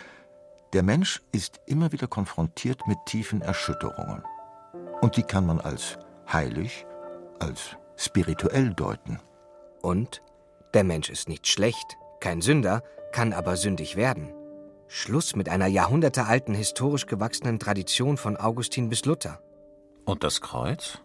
der 0.73 0.83
Mensch 0.83 1.21
ist 1.33 1.61
immer 1.67 1.91
wieder 1.93 2.07
konfrontiert 2.07 2.87
mit 2.87 2.99
tiefen 3.07 3.43
Erschütterungen. 3.43 4.23
Und 5.00 5.17
die 5.17 5.23
kann 5.23 5.47
man 5.47 5.61
als 5.61 5.99
heilig, 6.33 6.87
als 7.41 7.77
spirituell 7.97 8.73
deuten. 8.75 9.19
Und 9.83 10.23
der 10.75 10.85
Mensch 10.85 11.11
ist 11.11 11.29
nicht 11.29 11.49
schlecht, 11.49 11.97
kein 12.21 12.41
Sünder, 12.41 12.83
kann 13.12 13.33
aber 13.33 13.57
sündig 13.57 13.97
werden. 13.97 14.33
Schluss 14.87 15.35
mit 15.35 15.49
einer 15.49 15.67
jahrhundertealten 15.67 16.55
historisch 16.55 17.07
gewachsenen 17.07 17.59
Tradition 17.59 18.17
von 18.17 18.37
Augustin 18.37 18.89
bis 18.89 19.05
Luther. 19.05 19.41
Und 20.05 20.23
das 20.23 20.41
Kreuz? 20.41 20.99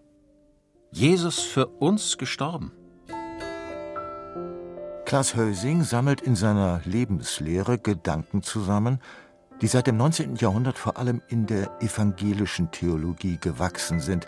Jesus 0.92 1.40
für 1.40 1.68
uns 1.68 2.18
gestorben. 2.18 2.72
Klaas 5.06 5.36
Hösing 5.36 5.84
sammelt 5.84 6.22
in 6.22 6.36
seiner 6.36 6.82
Lebenslehre 6.84 7.78
Gedanken 7.78 8.42
zusammen, 8.42 9.00
die 9.62 9.68
seit 9.68 9.88
dem 9.88 9.98
19. 9.98 10.36
Jahrhundert 10.36 10.78
vor 10.78 10.98
allem 10.98 11.22
in 11.30 11.46
der 11.46 11.72
evangelischen 11.82 12.72
Theologie 12.72 13.38
gewachsen 13.40 14.00
sind 14.00 14.28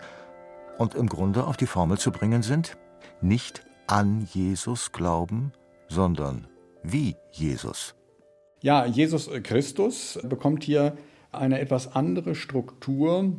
und 0.78 0.94
im 0.94 1.08
Grunde 1.08 1.46
auf 1.46 1.56
die 1.56 1.66
Formel 1.66 1.98
zu 1.98 2.10
bringen 2.10 2.42
sind, 2.42 2.76
nicht 3.20 3.62
an 3.86 4.26
Jesus 4.32 4.92
glauben, 4.92 5.52
sondern 5.88 6.46
wie 6.82 7.16
Jesus. 7.32 7.94
Ja, 8.60 8.86
Jesus 8.86 9.30
Christus 9.42 10.18
bekommt 10.24 10.64
hier 10.64 10.96
eine 11.30 11.60
etwas 11.60 11.94
andere 11.94 12.34
Struktur, 12.34 13.32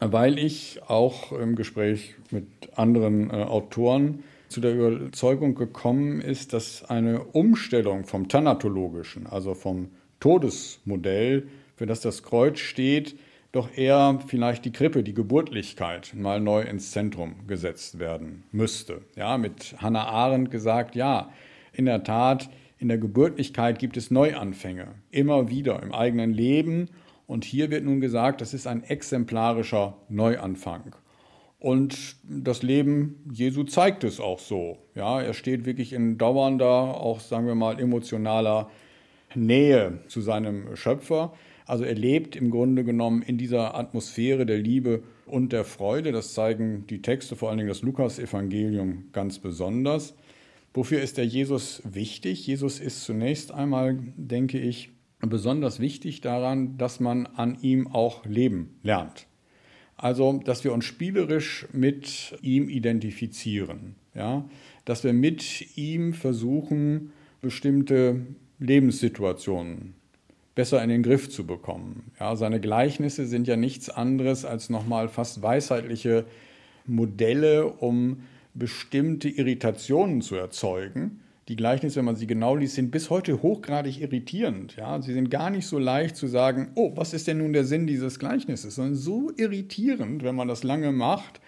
weil 0.00 0.38
ich 0.38 0.80
auch 0.86 1.32
im 1.32 1.56
Gespräch 1.56 2.16
mit 2.30 2.46
anderen 2.76 3.30
äh, 3.30 3.34
Autoren 3.44 4.24
zu 4.48 4.60
der 4.60 4.74
Überzeugung 4.74 5.54
gekommen 5.54 6.20
ist, 6.20 6.52
dass 6.52 6.84
eine 6.84 7.24
Umstellung 7.24 8.04
vom 8.04 8.28
Thanatologischen, 8.28 9.26
also 9.26 9.54
vom 9.54 9.90
Todesmodell, 10.20 11.48
für 11.76 11.86
das 11.86 12.00
das 12.00 12.22
Kreuz 12.22 12.58
steht, 12.58 13.16
doch 13.52 13.74
eher 13.76 14.20
vielleicht 14.26 14.64
die 14.64 14.72
Krippe, 14.72 15.02
die 15.02 15.14
Geburtlichkeit 15.14 16.12
mal 16.14 16.40
neu 16.40 16.62
ins 16.62 16.90
Zentrum 16.90 17.46
gesetzt 17.46 17.98
werden 17.98 18.44
müsste. 18.52 19.02
Ja, 19.16 19.38
mit 19.38 19.76
Hannah 19.78 20.06
Arendt 20.06 20.50
gesagt, 20.50 20.94
ja, 20.94 21.30
in 21.72 21.86
der 21.86 22.04
Tat, 22.04 22.50
in 22.78 22.88
der 22.88 22.98
Geburtlichkeit 22.98 23.78
gibt 23.78 23.96
es 23.96 24.10
Neuanfänge, 24.10 24.88
immer 25.10 25.48
wieder 25.48 25.82
im 25.82 25.94
eigenen 25.94 26.32
Leben. 26.32 26.90
Und 27.26 27.44
hier 27.44 27.70
wird 27.70 27.84
nun 27.84 28.00
gesagt, 28.00 28.40
das 28.40 28.54
ist 28.54 28.66
ein 28.66 28.84
exemplarischer 28.84 29.96
Neuanfang. 30.08 30.94
Und 31.58 32.16
das 32.22 32.62
Leben 32.62 33.24
Jesu 33.32 33.64
zeigt 33.64 34.04
es 34.04 34.20
auch 34.20 34.38
so. 34.38 34.78
Ja, 34.94 35.20
er 35.20 35.32
steht 35.32 35.64
wirklich 35.64 35.92
in 35.92 36.18
dauernder, 36.18 36.68
auch 37.00 37.20
sagen 37.20 37.46
wir 37.46 37.54
mal 37.54 37.80
emotionaler 37.80 38.70
Nähe 39.36 40.00
zu 40.08 40.20
seinem 40.20 40.74
Schöpfer. 40.76 41.32
Also 41.66 41.84
er 41.84 41.94
lebt 41.94 42.36
im 42.36 42.50
Grunde 42.50 42.84
genommen 42.84 43.22
in 43.22 43.38
dieser 43.38 43.74
Atmosphäre 43.74 44.46
der 44.46 44.58
Liebe 44.58 45.02
und 45.26 45.52
der 45.52 45.64
Freude. 45.64 46.12
Das 46.12 46.32
zeigen 46.32 46.86
die 46.88 47.02
Texte, 47.02 47.36
vor 47.36 47.48
allen 47.48 47.58
Dingen 47.58 47.68
das 47.68 47.82
Lukas-Evangelium 47.82 49.08
ganz 49.12 49.38
besonders. 49.38 50.14
Wofür 50.74 51.00
ist 51.00 51.16
der 51.16 51.26
Jesus 51.26 51.82
wichtig? 51.84 52.46
Jesus 52.46 52.80
ist 52.80 53.02
zunächst 53.04 53.52
einmal, 53.52 53.98
denke 54.16 54.58
ich, 54.58 54.90
besonders 55.20 55.80
wichtig 55.80 56.20
daran, 56.20 56.76
dass 56.78 57.00
man 57.00 57.26
an 57.26 57.56
ihm 57.62 57.88
auch 57.88 58.24
leben 58.26 58.78
lernt. 58.82 59.26
Also, 59.96 60.40
dass 60.44 60.62
wir 60.62 60.74
uns 60.74 60.84
spielerisch 60.84 61.66
mit 61.72 62.36
ihm 62.42 62.68
identifizieren, 62.68 63.94
ja? 64.14 64.46
dass 64.84 65.02
wir 65.04 65.14
mit 65.14 65.76
ihm 65.78 66.12
versuchen, 66.12 67.12
bestimmte 67.40 68.26
Lebenssituationen 68.58 69.94
besser 70.54 70.82
in 70.82 70.88
den 70.88 71.02
Griff 71.02 71.28
zu 71.28 71.46
bekommen. 71.46 72.10
Ja, 72.18 72.34
seine 72.34 72.60
Gleichnisse 72.60 73.26
sind 73.26 73.46
ja 73.46 73.56
nichts 73.56 73.90
anderes 73.90 74.44
als 74.44 74.70
nochmal 74.70 75.08
fast 75.08 75.42
weisheitliche 75.42 76.24
Modelle, 76.86 77.66
um 77.66 78.22
bestimmte 78.54 79.28
Irritationen 79.28 80.22
zu 80.22 80.34
erzeugen. 80.34 81.20
Die 81.48 81.56
Gleichnisse, 81.56 81.96
wenn 81.96 82.06
man 82.06 82.16
sie 82.16 82.26
genau 82.26 82.56
liest, 82.56 82.74
sind 82.74 82.90
bis 82.90 83.10
heute 83.10 83.42
hochgradig 83.42 84.00
irritierend. 84.00 84.76
Ja, 84.76 85.00
sie 85.00 85.12
sind 85.12 85.30
gar 85.30 85.50
nicht 85.50 85.66
so 85.66 85.78
leicht 85.78 86.16
zu 86.16 86.26
sagen, 86.26 86.70
oh, 86.74 86.92
was 86.96 87.12
ist 87.12 87.28
denn 87.28 87.38
nun 87.38 87.52
der 87.52 87.64
Sinn 87.64 87.86
dieses 87.86 88.18
Gleichnisses, 88.18 88.74
sondern 88.74 88.96
so 88.96 89.30
irritierend, 89.36 90.24
wenn 90.24 90.34
man 90.34 90.48
das 90.48 90.64
lange 90.64 90.90
macht, 90.90 91.40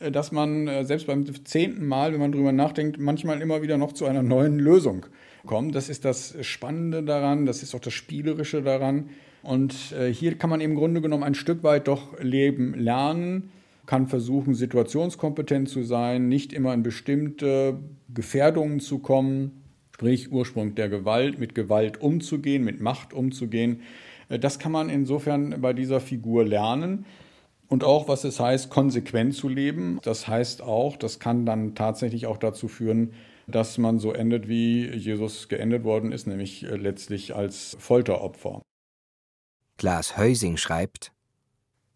äh, 0.00 0.10
dass 0.10 0.32
man 0.32 0.66
äh, 0.66 0.84
selbst 0.84 1.06
beim 1.06 1.26
zehnten 1.44 1.86
Mal, 1.86 2.14
wenn 2.14 2.20
man 2.20 2.32
drüber 2.32 2.50
nachdenkt, 2.50 2.98
manchmal 2.98 3.42
immer 3.42 3.62
wieder 3.62 3.76
noch 3.76 3.92
zu 3.92 4.06
einer 4.06 4.22
neuen 4.22 4.58
Lösung 4.58 5.06
kommen. 5.46 5.72
Das 5.72 5.88
ist 5.88 6.04
das 6.04 6.36
Spannende 6.42 7.02
daran, 7.02 7.46
das 7.46 7.62
ist 7.62 7.74
auch 7.74 7.80
das 7.80 7.92
Spielerische 7.92 8.62
daran. 8.62 9.10
Und 9.42 9.92
äh, 9.92 10.12
hier 10.12 10.36
kann 10.36 10.50
man 10.50 10.60
im 10.60 10.74
Grunde 10.74 11.00
genommen 11.00 11.22
ein 11.22 11.34
Stück 11.34 11.62
weit 11.62 11.86
doch 11.88 12.18
leben 12.20 12.74
lernen, 12.74 13.50
kann 13.86 14.06
versuchen, 14.06 14.54
situationskompetent 14.54 15.68
zu 15.68 15.82
sein, 15.82 16.28
nicht 16.28 16.52
immer 16.52 16.72
in 16.72 16.82
bestimmte 16.82 17.78
Gefährdungen 18.12 18.80
zu 18.80 19.00
kommen, 19.00 19.62
sprich 19.94 20.32
Ursprung 20.32 20.74
der 20.74 20.88
Gewalt, 20.88 21.38
mit 21.38 21.54
Gewalt 21.54 22.00
umzugehen, 22.00 22.64
mit 22.64 22.80
Macht 22.80 23.12
umzugehen. 23.12 23.82
Äh, 24.28 24.38
das 24.38 24.58
kann 24.58 24.72
man 24.72 24.88
insofern 24.88 25.60
bei 25.60 25.72
dieser 25.72 26.00
Figur 26.00 26.44
lernen. 26.44 27.04
Und 27.68 27.82
auch, 27.82 28.08
was 28.08 28.24
es 28.24 28.40
heißt, 28.40 28.70
konsequent 28.70 29.34
zu 29.34 29.48
leben. 29.48 29.98
Das 30.02 30.28
heißt 30.28 30.62
auch, 30.62 30.96
das 30.96 31.18
kann 31.18 31.46
dann 31.46 31.74
tatsächlich 31.74 32.26
auch 32.26 32.36
dazu 32.36 32.68
führen, 32.68 33.12
dass 33.46 33.78
man 33.78 33.98
so 33.98 34.12
endet, 34.12 34.48
wie 34.48 34.88
Jesus 34.90 35.48
geendet 35.48 35.84
worden 35.84 36.12
ist, 36.12 36.26
nämlich 36.26 36.64
äh, 36.64 36.76
letztlich 36.76 37.34
als 37.34 37.76
Folteropfer. 37.78 38.62
Klaas 39.76 40.16
Heusing 40.16 40.56
schreibt 40.56 41.12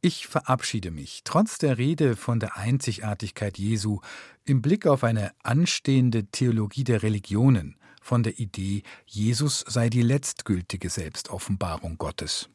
Ich 0.01 0.27
verabschiede 0.27 0.91
mich, 0.91 1.23
trotz 1.25 1.59
der 1.59 1.79
Rede 1.79 2.17
von 2.17 2.41
der 2.41 2.57
Einzigartigkeit 2.57 3.59
Jesu, 3.59 4.01
im 4.45 4.63
Blick 4.63 4.87
auf 4.87 5.05
eine 5.05 5.33
anstehende 5.43 6.27
Theologie 6.27 6.85
der 6.85 7.03
Religionen, 7.03 7.77
von 8.01 8.23
der 8.23 8.39
Idee, 8.39 8.83
Jesus 9.07 9.65
sei 9.69 9.91
die 9.91 10.03
letztgültige 10.03 10.89
Selbstoffenbarung 10.89 11.99
Gottes. 11.99 12.49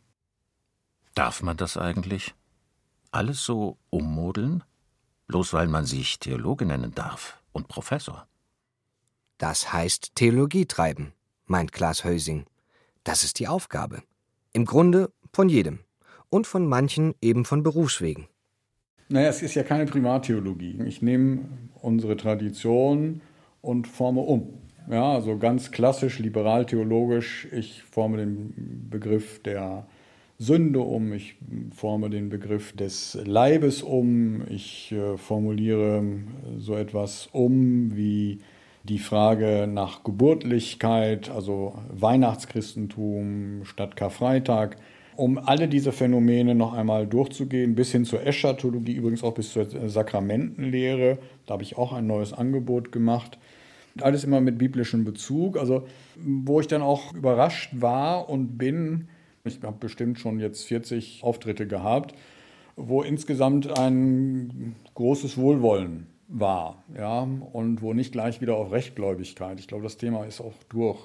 Darf 1.14 1.44
man 1.44 1.58
das 1.58 1.78
eigentlich? 1.78 2.34
Alles 3.12 3.44
so 3.44 3.78
ummodeln? 3.92 4.64
Bloß 5.28 5.54
weil 5.54 5.68
man 5.68 5.86
sich 5.86 6.20
Theologe 6.20 6.66
nennen 6.66 6.96
darf 6.96 7.40
und 7.52 7.68
Professor. 7.68 8.28
Das 9.38 9.74
heißt 9.74 10.15
Theologie 10.15 10.65
treiben, 10.65 11.13
meint 11.46 11.72
Klaas 11.72 12.04
Hösing. 12.04 12.46
Das 13.04 13.24
ist 13.24 13.39
die 13.39 13.48
Aufgabe. 13.48 14.04
Im 14.54 14.65
Grunde 14.65 15.12
von 15.32 15.50
jedem. 15.50 15.80
Und 16.30 16.48
von 16.48 16.65
manchen 16.65 17.13
eben 17.22 17.46
von 17.46 17.62
Berufswegen. 17.62 18.28
Naja, 19.10 19.28
es 19.30 19.41
ist 19.41 19.54
ja 19.54 19.63
keine 19.63 19.86
Primartheologie. 19.86 20.80
Ich 20.86 21.02
nehme 21.02 21.46
unsere 21.82 22.17
Tradition 22.17 23.22
und 23.62 23.88
forme 23.88 24.22
um. 24.22 24.54
Ja, 24.89 25.13
also 25.13 25.38
ganz 25.38 25.72
klassisch, 25.72 26.19
liberal-theologisch. 26.19 27.48
Ich 27.52 27.84
forme 27.84 28.17
den 28.17 28.88
Begriff 28.89 29.41
der 29.43 29.86
Sünde 30.39 30.80
um, 30.80 31.13
ich 31.13 31.36
forme 31.76 32.10
den 32.10 32.30
Begriff 32.30 32.76
des 32.76 33.17
Leibes 33.24 33.82
um, 33.82 34.43
ich 34.50 34.91
äh, 34.91 35.17
formuliere 35.17 36.04
so 36.58 36.76
etwas 36.76 37.30
um 37.32 37.96
wie 37.96 38.39
die 38.84 39.00
Frage 39.00 39.67
nach 39.67 40.04
Geburtlichkeit, 40.04 41.30
also 41.30 41.76
Weihnachtschristentum 41.89 43.62
statt 43.63 43.96
Karfreitag. 43.96 44.78
um 45.15 45.38
alle 45.38 45.67
diese 45.67 45.91
Phänomene 45.91 46.56
noch 46.56 46.74
einmal 46.74 47.06
durchzugehen, 47.06 47.76
bis 47.76 47.91
hin 47.91 48.04
zur 48.04 48.26
Eschatologie, 48.26 48.96
übrigens 48.96 49.24
auch 49.24 49.36
bis 49.36 49.54
zur 49.54 49.67
Sakramentenlehre. 49.88 51.19
Da 51.46 51.54
habe 51.54 51.62
ich 51.63 51.78
auch 51.78 51.93
ein 51.93 52.08
neues 52.08 52.34
Angebot 52.34 52.91
gemacht. 52.91 53.38
Alles 54.02 54.24
immer 54.24 54.41
mit 54.41 54.58
biblischem 54.58 55.04
Bezug. 55.04 55.58
Also, 55.58 55.86
wo 56.15 56.60
ich 56.60 56.67
dann 56.67 56.82
auch 56.82 57.13
überrascht 57.13 57.69
war 57.74 58.28
und 58.28 58.58
bin, 58.58 59.08
ich 59.46 59.62
habe 59.62 59.78
bestimmt 59.80 60.17
schon 60.17 60.39
jetzt 60.39 60.65
40 60.65 61.19
Auftritte 61.22 61.67
gehabt, 61.67 62.15
wo 62.76 63.04
insgesamt 63.04 63.78
ein 63.78 64.76
großes 64.96 65.38
Wohlwollen 65.38 66.08
war, 66.34 66.84
ja, 66.98 67.19
und 67.19 67.82
wo 67.82 67.93
nicht 67.93 68.12
gleich 68.12 68.41
wieder 68.41 68.56
auf 68.56 68.72
Rechtgläubigkeit. 68.72 69.60
Ich 69.60 69.67
glaube, 69.67 69.84
das 69.84 69.98
Thema 69.98 70.26
ist 70.26 70.41
auch 70.41 70.56
durch, 70.69 71.00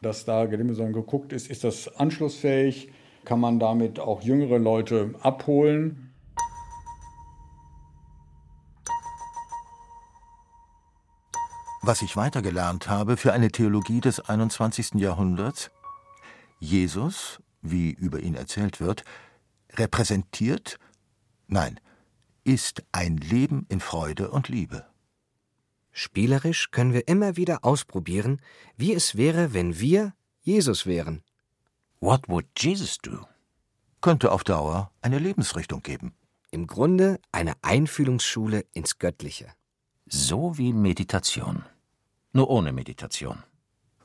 dass 0.00 0.24
da 0.24 0.46
Gelimmeson 0.46 0.92
geguckt 0.92 1.32
ist, 1.32 1.50
ist 1.50 1.64
das 1.64 1.88
anschlussfähig, 1.96 2.92
kann 3.24 3.40
man 3.40 3.58
damit 3.58 3.98
auch 3.98 4.22
jüngere 4.22 4.58
Leute 4.58 5.14
abholen. 5.22 6.12
Was 11.82 12.02
ich 12.02 12.16
weitergelernt 12.16 12.88
habe 12.88 13.16
für 13.16 13.32
eine 13.32 13.50
Theologie 13.50 14.00
des 14.00 14.20
21. 14.20 14.94
Jahrhunderts, 14.94 15.70
Jesus, 16.60 17.42
wie 17.62 17.90
über 17.90 18.20
ihn 18.20 18.34
erzählt 18.34 18.80
wird, 18.80 19.04
repräsentiert, 19.76 20.78
nein, 21.48 21.80
ist 22.44 22.82
ein 22.92 23.16
Leben 23.16 23.66
in 23.68 23.80
Freude 23.80 24.30
und 24.30 24.48
Liebe. 24.48 24.86
Spielerisch 25.92 26.70
können 26.70 26.92
wir 26.92 27.08
immer 27.08 27.36
wieder 27.36 27.64
ausprobieren, 27.64 28.40
wie 28.76 28.94
es 28.94 29.16
wäre, 29.16 29.52
wenn 29.52 29.80
wir 29.80 30.14
Jesus 30.40 30.86
wären. 30.86 31.22
What 32.00 32.28
would 32.28 32.46
Jesus 32.56 32.98
do? 32.98 33.26
Könnte 34.00 34.32
auf 34.32 34.44
Dauer 34.44 34.90
eine 35.02 35.18
Lebensrichtung 35.18 35.82
geben. 35.82 36.14
Im 36.50 36.66
Grunde 36.66 37.20
eine 37.32 37.54
Einfühlungsschule 37.62 38.64
ins 38.72 38.98
Göttliche. 38.98 39.52
So 40.06 40.56
wie 40.56 40.72
Meditation. 40.72 41.64
Nur 42.32 42.48
ohne 42.48 42.72
Meditation. 42.72 43.42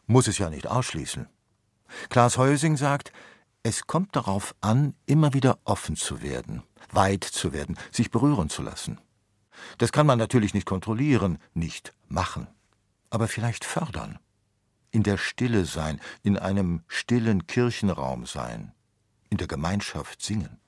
Muss 0.05 0.27
es 0.27 0.37
ja 0.37 0.49
nicht 0.49 0.67
ausschließen. 0.67 1.27
Klaas 2.09 2.37
Heusing 2.37 2.77
sagt, 2.77 3.11
es 3.65 3.87
kommt 3.87 4.15
darauf 4.15 4.53
an, 4.61 4.93
immer 5.07 5.33
wieder 5.33 5.57
offen 5.63 5.95
zu 5.95 6.21
werden, 6.21 6.61
weit 6.91 7.23
zu 7.23 7.51
werden, 7.51 7.79
sich 7.91 8.11
berühren 8.11 8.47
zu 8.47 8.61
lassen. 8.61 9.01
Das 9.79 9.91
kann 9.91 10.05
man 10.05 10.19
natürlich 10.19 10.53
nicht 10.53 10.67
kontrollieren, 10.67 11.39
nicht 11.55 11.91
machen, 12.07 12.45
aber 13.09 13.27
vielleicht 13.27 13.65
fördern. 13.65 14.19
In 14.91 15.01
der 15.01 15.17
Stille 15.17 15.65
sein, 15.65 15.99
in 16.21 16.37
einem 16.37 16.83
stillen 16.87 17.47
Kirchenraum 17.47 18.27
sein, 18.27 18.71
in 19.31 19.37
der 19.37 19.47
Gemeinschaft 19.47 20.21
singen. 20.21 20.59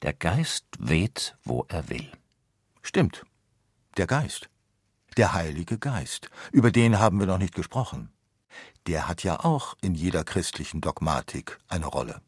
Der 0.00 0.14
Geist 0.14 0.64
weht, 0.78 1.36
wo 1.44 1.66
er 1.68 1.90
will. 1.90 2.10
Stimmt. 2.80 3.26
Der 3.98 4.06
Geist. 4.06 4.48
Der 5.18 5.34
Heilige 5.34 5.76
Geist. 5.76 6.30
Über 6.50 6.70
den 6.70 6.98
haben 6.98 7.20
wir 7.20 7.26
noch 7.26 7.36
nicht 7.36 7.54
gesprochen. 7.54 8.10
Der 8.86 9.08
hat 9.08 9.24
ja 9.24 9.44
auch 9.44 9.76
in 9.82 9.94
jeder 9.94 10.24
christlichen 10.24 10.80
Dogmatik 10.80 11.58
eine 11.68 11.86
Rolle. 11.86 12.20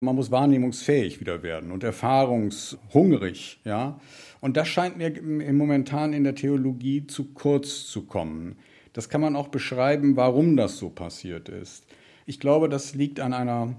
Man 0.00 0.14
muss 0.14 0.30
wahrnehmungsfähig 0.30 1.20
wieder 1.20 1.42
werden 1.42 1.72
und 1.72 1.82
erfahrungshungrig, 1.82 3.60
ja. 3.64 3.98
Und 4.40 4.56
das 4.56 4.68
scheint 4.68 4.98
mir 4.98 5.10
momentan 5.52 6.12
in 6.12 6.24
der 6.24 6.34
Theologie 6.34 7.06
zu 7.06 7.32
kurz 7.32 7.86
zu 7.86 8.02
kommen. 8.02 8.56
Das 8.92 9.08
kann 9.08 9.20
man 9.20 9.36
auch 9.36 9.48
beschreiben, 9.48 10.16
warum 10.16 10.56
das 10.56 10.76
so 10.76 10.90
passiert 10.90 11.48
ist. 11.48 11.86
Ich 12.26 12.40
glaube, 12.40 12.68
das 12.68 12.94
liegt 12.94 13.20
an 13.20 13.32
einer 13.32 13.74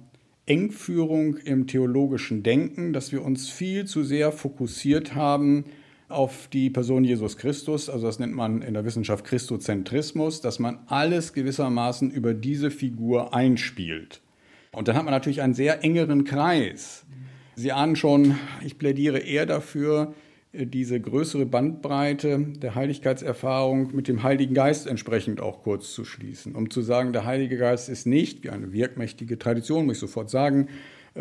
Engführung 0.48 1.38
im 1.38 1.68
theologischen 1.68 2.42
Denken, 2.42 2.94
dass 2.94 3.12
wir 3.12 3.24
uns 3.24 3.50
viel 3.50 3.86
zu 3.86 4.04
sehr 4.04 4.32
fokussiert 4.32 5.14
haben 5.14 5.66
auf 6.10 6.48
die 6.48 6.70
Person 6.70 7.04
Jesus 7.04 7.38
Christus, 7.38 7.90
also 7.90 8.08
das 8.08 8.20
nennt 8.20 8.34
man 8.34 8.62
in 8.62 8.74
der 8.74 8.86
Wissenschaft 8.86 9.26
Christozentrismus, 9.26 10.42
dass 10.42 10.60
man 10.60 10.80
alles 10.88 11.34
gewissermaßen 11.34 12.12
über 12.12 12.34
diese 12.34 12.72
Figur 12.72 13.34
einspielt. 13.34 14.22
Und 14.72 14.88
dann 14.88 14.96
hat 14.96 15.04
man 15.04 15.14
natürlich 15.14 15.42
einen 15.42 15.54
sehr 15.54 15.84
engeren 15.84 16.24
Kreis. 16.24 17.06
Sie 17.56 17.72
ahnen 17.72 17.96
schon, 17.96 18.36
ich 18.64 18.78
plädiere 18.78 19.20
eher 19.20 19.46
dafür, 19.46 20.14
diese 20.54 21.00
größere 21.00 21.46
Bandbreite 21.46 22.40
der 22.58 22.76
Heiligkeitserfahrung 22.76 23.96
mit 23.96 24.08
dem 24.08 24.24
Heiligen 24.24 24.54
Geist 24.54 24.88
entsprechend 24.88 25.42
auch 25.42 25.62
kurz 25.62 25.94
zu 25.94 26.06
schließen, 26.06 26.56
um 26.56 26.70
zu 26.70 26.82
sagen, 26.82 27.14
der 27.14 27.26
Heilige 27.26 27.58
Geist 27.58 27.90
ist 27.90 28.08
nicht, 28.08 28.44
wie 28.44 28.50
eine 28.50 28.72
wirkmächtige 28.72 29.38
Tradition, 29.38 29.86
muss 29.86 29.98
ich 29.98 30.02
sofort 30.02 30.30
sagen, 30.30 30.70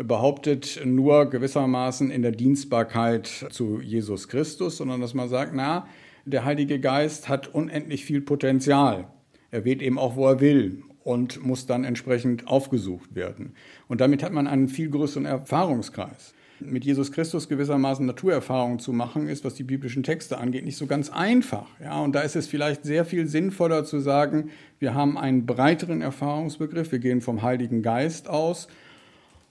behauptet 0.03 0.81
nur 0.85 1.29
gewissermaßen 1.29 2.11
in 2.11 2.21
der 2.21 2.31
Dienstbarkeit 2.31 3.47
zu 3.49 3.81
Jesus 3.81 4.27
Christus, 4.27 4.77
sondern 4.77 5.01
dass 5.01 5.13
man 5.13 5.29
sagt, 5.29 5.53
na, 5.55 5.87
der 6.25 6.45
Heilige 6.45 6.79
Geist 6.79 7.29
hat 7.29 7.47
unendlich 7.53 8.05
viel 8.05 8.21
Potenzial. 8.21 9.07
Er 9.49 9.65
weht 9.65 9.81
eben 9.81 9.97
auch, 9.97 10.15
wo 10.15 10.27
er 10.27 10.39
will 10.39 10.83
und 11.03 11.43
muss 11.43 11.65
dann 11.65 11.83
entsprechend 11.85 12.47
aufgesucht 12.47 13.15
werden. 13.15 13.53
Und 13.87 14.01
damit 14.01 14.23
hat 14.23 14.33
man 14.33 14.45
einen 14.45 14.67
viel 14.67 14.89
größeren 14.89 15.25
Erfahrungskreis. 15.25 16.33
Mit 16.59 16.85
Jesus 16.85 17.11
Christus 17.11 17.47
gewissermaßen 17.47 18.05
Naturerfahrungen 18.05 18.79
zu 18.79 18.91
machen, 18.91 19.29
ist, 19.29 19.45
was 19.45 19.53
die 19.53 19.63
biblischen 19.63 20.03
Texte 20.03 20.37
angeht, 20.39 20.65
nicht 20.65 20.77
so 20.77 20.87
ganz 20.87 21.09
einfach. 21.09 21.67
Ja, 21.79 22.01
und 22.01 22.13
da 22.13 22.21
ist 22.21 22.35
es 22.35 22.47
vielleicht 22.47 22.83
sehr 22.83 23.05
viel 23.05 23.27
sinnvoller 23.27 23.85
zu 23.85 23.99
sagen, 23.99 24.49
wir 24.79 24.95
haben 24.95 25.17
einen 25.17 25.45
breiteren 25.45 26.01
Erfahrungsbegriff, 26.01 26.91
wir 26.91 26.99
gehen 26.99 27.21
vom 27.21 27.41
Heiligen 27.41 27.83
Geist 27.83 28.27
aus 28.27 28.67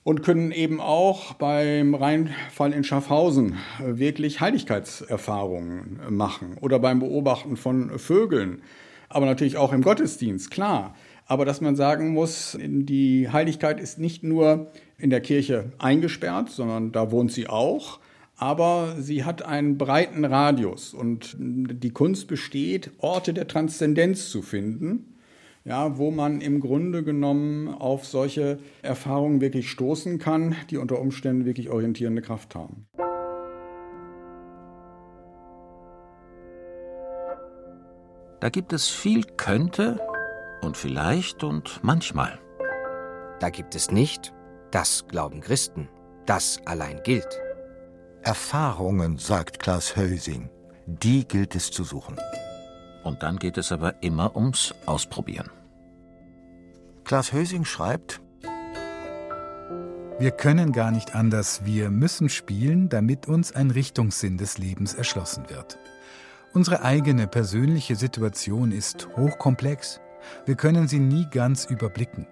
und 0.07 0.23
können 0.23 0.53
eben 0.53 0.81
auch 0.81 1.35
beim 1.35 1.97
Reinfall 1.97 2.73
in 2.73 2.85
Schaffhausen 2.85 3.57
wirklich 3.81 4.40
Heiligkeitserfahrungen 4.40 5.99
machen. 6.11 6.57
Oder 6.61 6.79
beim 6.79 7.01
Beobachten 7.01 7.57
von 7.57 7.99
Vögeln, 7.99 8.62
aber 9.09 9.27
natürlich 9.27 9.57
auch 9.57 9.73
im 9.73 9.83
Gottesdienst, 9.83 10.53
klar. 10.53 10.95
Aber 11.27 11.45
dass 11.45 11.61
man 11.61 11.75
sagen 11.75 12.11
muss, 12.11 12.57
die 12.62 13.31
Heiligkeit 13.31 13.81
ist 13.81 13.99
nicht 13.99 14.23
nur 14.23 14.71
in 14.97 15.11
der 15.11 15.21
Kirche 15.21 15.73
eingesperrt, 15.79 16.51
sondern 16.51 16.92
da 16.92 17.11
wohnt 17.11 17.33
sie 17.33 17.49
auch. 17.49 17.99
Aber 18.37 18.95
sie 19.01 19.25
hat 19.25 19.42
einen 19.42 19.77
breiten 19.77 20.25
Radius. 20.25 20.95
Und 20.95 21.35
die 21.37 21.90
Kunst 21.90 22.29
besteht, 22.29 22.92
Orte 22.99 23.35
der 23.35 23.49
Transzendenz 23.49 24.31
zu 24.31 24.42
finden, 24.42 25.16
ja, 25.67 25.99
wo 25.99 26.13
man 26.13 26.41
im 26.41 26.61
Grunde 26.61 27.03
genommen 27.03 27.69
auf 27.69 28.07
solche 28.07 28.59
Erfahrungen 28.83 29.41
wirklich 29.41 29.69
stoßen 29.69 30.19
kann, 30.19 30.55
die 30.71 30.77
unter 30.77 31.01
Umständen 31.01 31.45
wirklich 31.45 31.71
orientierende 31.71 32.23
Kraft 32.23 32.55
haben. 32.55 32.87
Da 38.41 38.49
gibt 38.49 38.73
es 38.73 38.89
viel 38.89 39.25
könnte 39.37 39.99
und 40.63 40.77
vielleicht 40.77 41.43
und 41.43 41.81
manchmal. 41.83 42.39
Da 43.41 43.51
gibt 43.51 43.75
es 43.75 43.91
nicht, 43.91 44.33
das 44.71 45.09
glauben 45.09 45.41
Christen, 45.41 45.89
das 46.27 46.61
allein 46.65 47.01
gilt. 47.03 47.41
Erfahrungen, 48.23 49.19
sagt 49.19 49.59
Klaas 49.59 49.97
Hösing, 49.97 50.49
die 50.87 51.27
gilt 51.27 51.57
es 51.57 51.73
zu 51.73 51.83
suchen. 51.83 52.17
Und 53.03 53.23
dann 53.23 53.39
geht 53.39 53.59
es 53.59 53.73
aber 53.73 54.03
immer 54.03 54.37
ums 54.37 54.75
Ausprobieren. 54.85 55.56
Klaas 57.07 57.33
Hösing 57.33 57.64
schreibt, 57.64 58.21
wir 60.19 60.33
können 60.33 60.73
gar 60.73 60.90
nicht 60.90 61.14
anders, 61.14 61.64
wir 61.64 61.88
müssen 61.88 62.29
spielen, 62.29 62.88
damit 62.88 63.29
uns 63.29 63.55
ein 63.55 63.71
Richtungssinn 63.71 64.38
des 64.38 64.59
Lebens 64.59 64.92
erschlossen 64.92 65.49
wird. 65.49 65.79
Unsere 66.53 66.83
eigene 66.83 67.29
persönliche 67.29 67.95
Situation 67.95 68.73
ist 68.73 69.07
hochkomplex. 69.16 70.01
Wir 70.47 70.57
können 70.57 70.88
sie 70.88 70.99
nie 70.99 71.29
ganz 71.31 71.66
überblicken. 71.66 72.27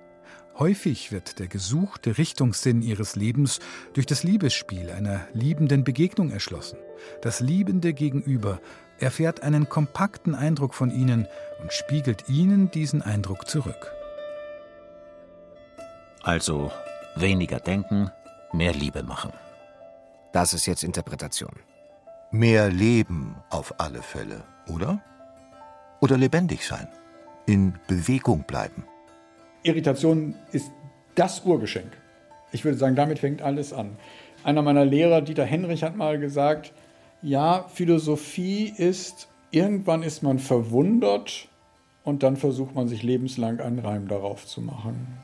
Häufig 0.58 1.12
wird 1.12 1.38
der 1.38 1.46
gesuchte 1.46 2.18
Richtungssinn 2.18 2.82
ihres 2.82 3.14
Lebens 3.14 3.60
durch 3.92 4.06
das 4.06 4.24
Liebesspiel 4.24 4.90
einer 4.90 5.20
liebenden 5.34 5.84
Begegnung 5.84 6.32
erschlossen. 6.32 6.78
Das 7.22 7.38
liebende 7.38 7.92
Gegenüber 7.94 8.60
erfährt 8.98 9.44
einen 9.44 9.68
kompakten 9.68 10.34
Eindruck 10.34 10.74
von 10.74 10.90
ihnen 10.90 11.28
und 11.62 11.72
spiegelt 11.72 12.28
ihnen 12.28 12.72
diesen 12.72 13.02
Eindruck 13.02 13.48
zurück. 13.48 13.94
Also 16.24 16.72
weniger 17.16 17.60
denken, 17.60 18.10
mehr 18.52 18.72
Liebe 18.72 19.02
machen. 19.02 19.30
Das 20.32 20.54
ist 20.54 20.64
jetzt 20.64 20.82
Interpretation. 20.82 21.52
Mehr 22.30 22.70
Leben 22.70 23.36
auf 23.50 23.74
alle 23.78 24.00
Fälle, 24.00 24.42
oder? 24.66 25.02
Oder 26.00 26.16
lebendig 26.16 26.66
sein 26.66 26.88
in 27.46 27.74
Bewegung 27.86 28.44
bleiben. 28.44 28.84
Irritation 29.64 30.34
ist 30.52 30.72
das 31.14 31.44
Urgeschenk. 31.44 31.92
Ich 32.52 32.64
würde 32.64 32.78
sagen, 32.78 32.96
damit 32.96 33.18
fängt 33.18 33.42
alles 33.42 33.74
an. 33.74 33.96
Einer 34.44 34.62
meiner 34.62 34.86
Lehrer, 34.86 35.20
Dieter 35.20 35.44
Henrich, 35.44 35.82
hat 35.82 35.94
mal 35.94 36.18
gesagt, 36.18 36.72
ja, 37.20 37.66
Philosophie 37.68 38.72
ist, 38.74 39.28
irgendwann 39.50 40.02
ist 40.02 40.22
man 40.22 40.38
verwundert 40.38 41.48
und 42.02 42.22
dann 42.22 42.36
versucht 42.36 42.74
man 42.74 42.88
sich 42.88 43.02
lebenslang 43.02 43.60
einen 43.60 43.78
Reim 43.78 44.08
darauf 44.08 44.46
zu 44.46 44.62
machen. 44.62 45.18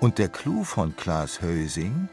Und 0.00 0.18
der 0.18 0.28
Clou 0.28 0.62
von 0.62 0.94
Klaas 0.94 1.42
Hösing, 1.42 2.08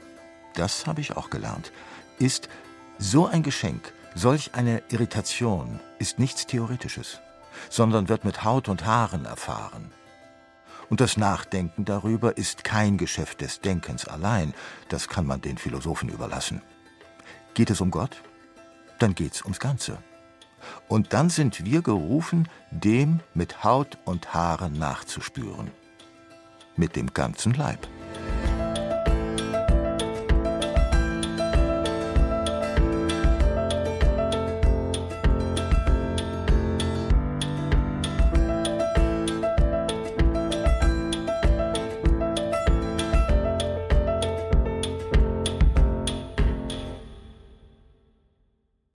das 0.55 0.87
habe 0.87 1.01
ich 1.01 1.15
auch 1.15 1.29
gelernt, 1.29 1.71
ist, 2.17 2.49
so 2.97 3.27
ein 3.27 3.43
Geschenk, 3.43 3.93
solch 4.15 4.55
eine 4.55 4.81
Irritation 4.89 5.79
ist 5.99 6.17
nichts 6.17 6.47
Theoretisches, 6.47 7.19
sondern 7.69 8.09
wird 8.09 8.25
mit 8.25 8.43
Haut 8.43 8.69
und 8.69 8.85
Haaren 8.85 9.25
erfahren. 9.25 9.91
Und 10.89 10.99
das 10.99 11.15
Nachdenken 11.17 11.85
darüber 11.85 12.37
ist 12.37 12.63
kein 12.63 12.97
Geschäft 12.97 13.41
des 13.41 13.61
Denkens 13.61 14.07
allein, 14.07 14.55
das 14.89 15.07
kann 15.07 15.27
man 15.27 15.41
den 15.41 15.59
Philosophen 15.59 16.09
überlassen. 16.09 16.63
Geht 17.53 17.69
es 17.69 17.81
um 17.81 17.91
Gott? 17.91 18.23
Dann 18.97 19.13
geht's 19.13 19.43
ums 19.43 19.59
Ganze. 19.59 19.99
Und 20.87 21.13
dann 21.13 21.29
sind 21.29 21.65
wir 21.65 21.83
gerufen, 21.83 22.49
dem 22.71 23.19
mit 23.35 23.63
Haut 23.63 23.99
und 24.05 24.33
Haaren 24.33 24.73
nachzuspüren. 24.73 25.69
Mit 26.77 26.95
dem 26.95 27.13
ganzen 27.13 27.53
Leib. 27.53 27.87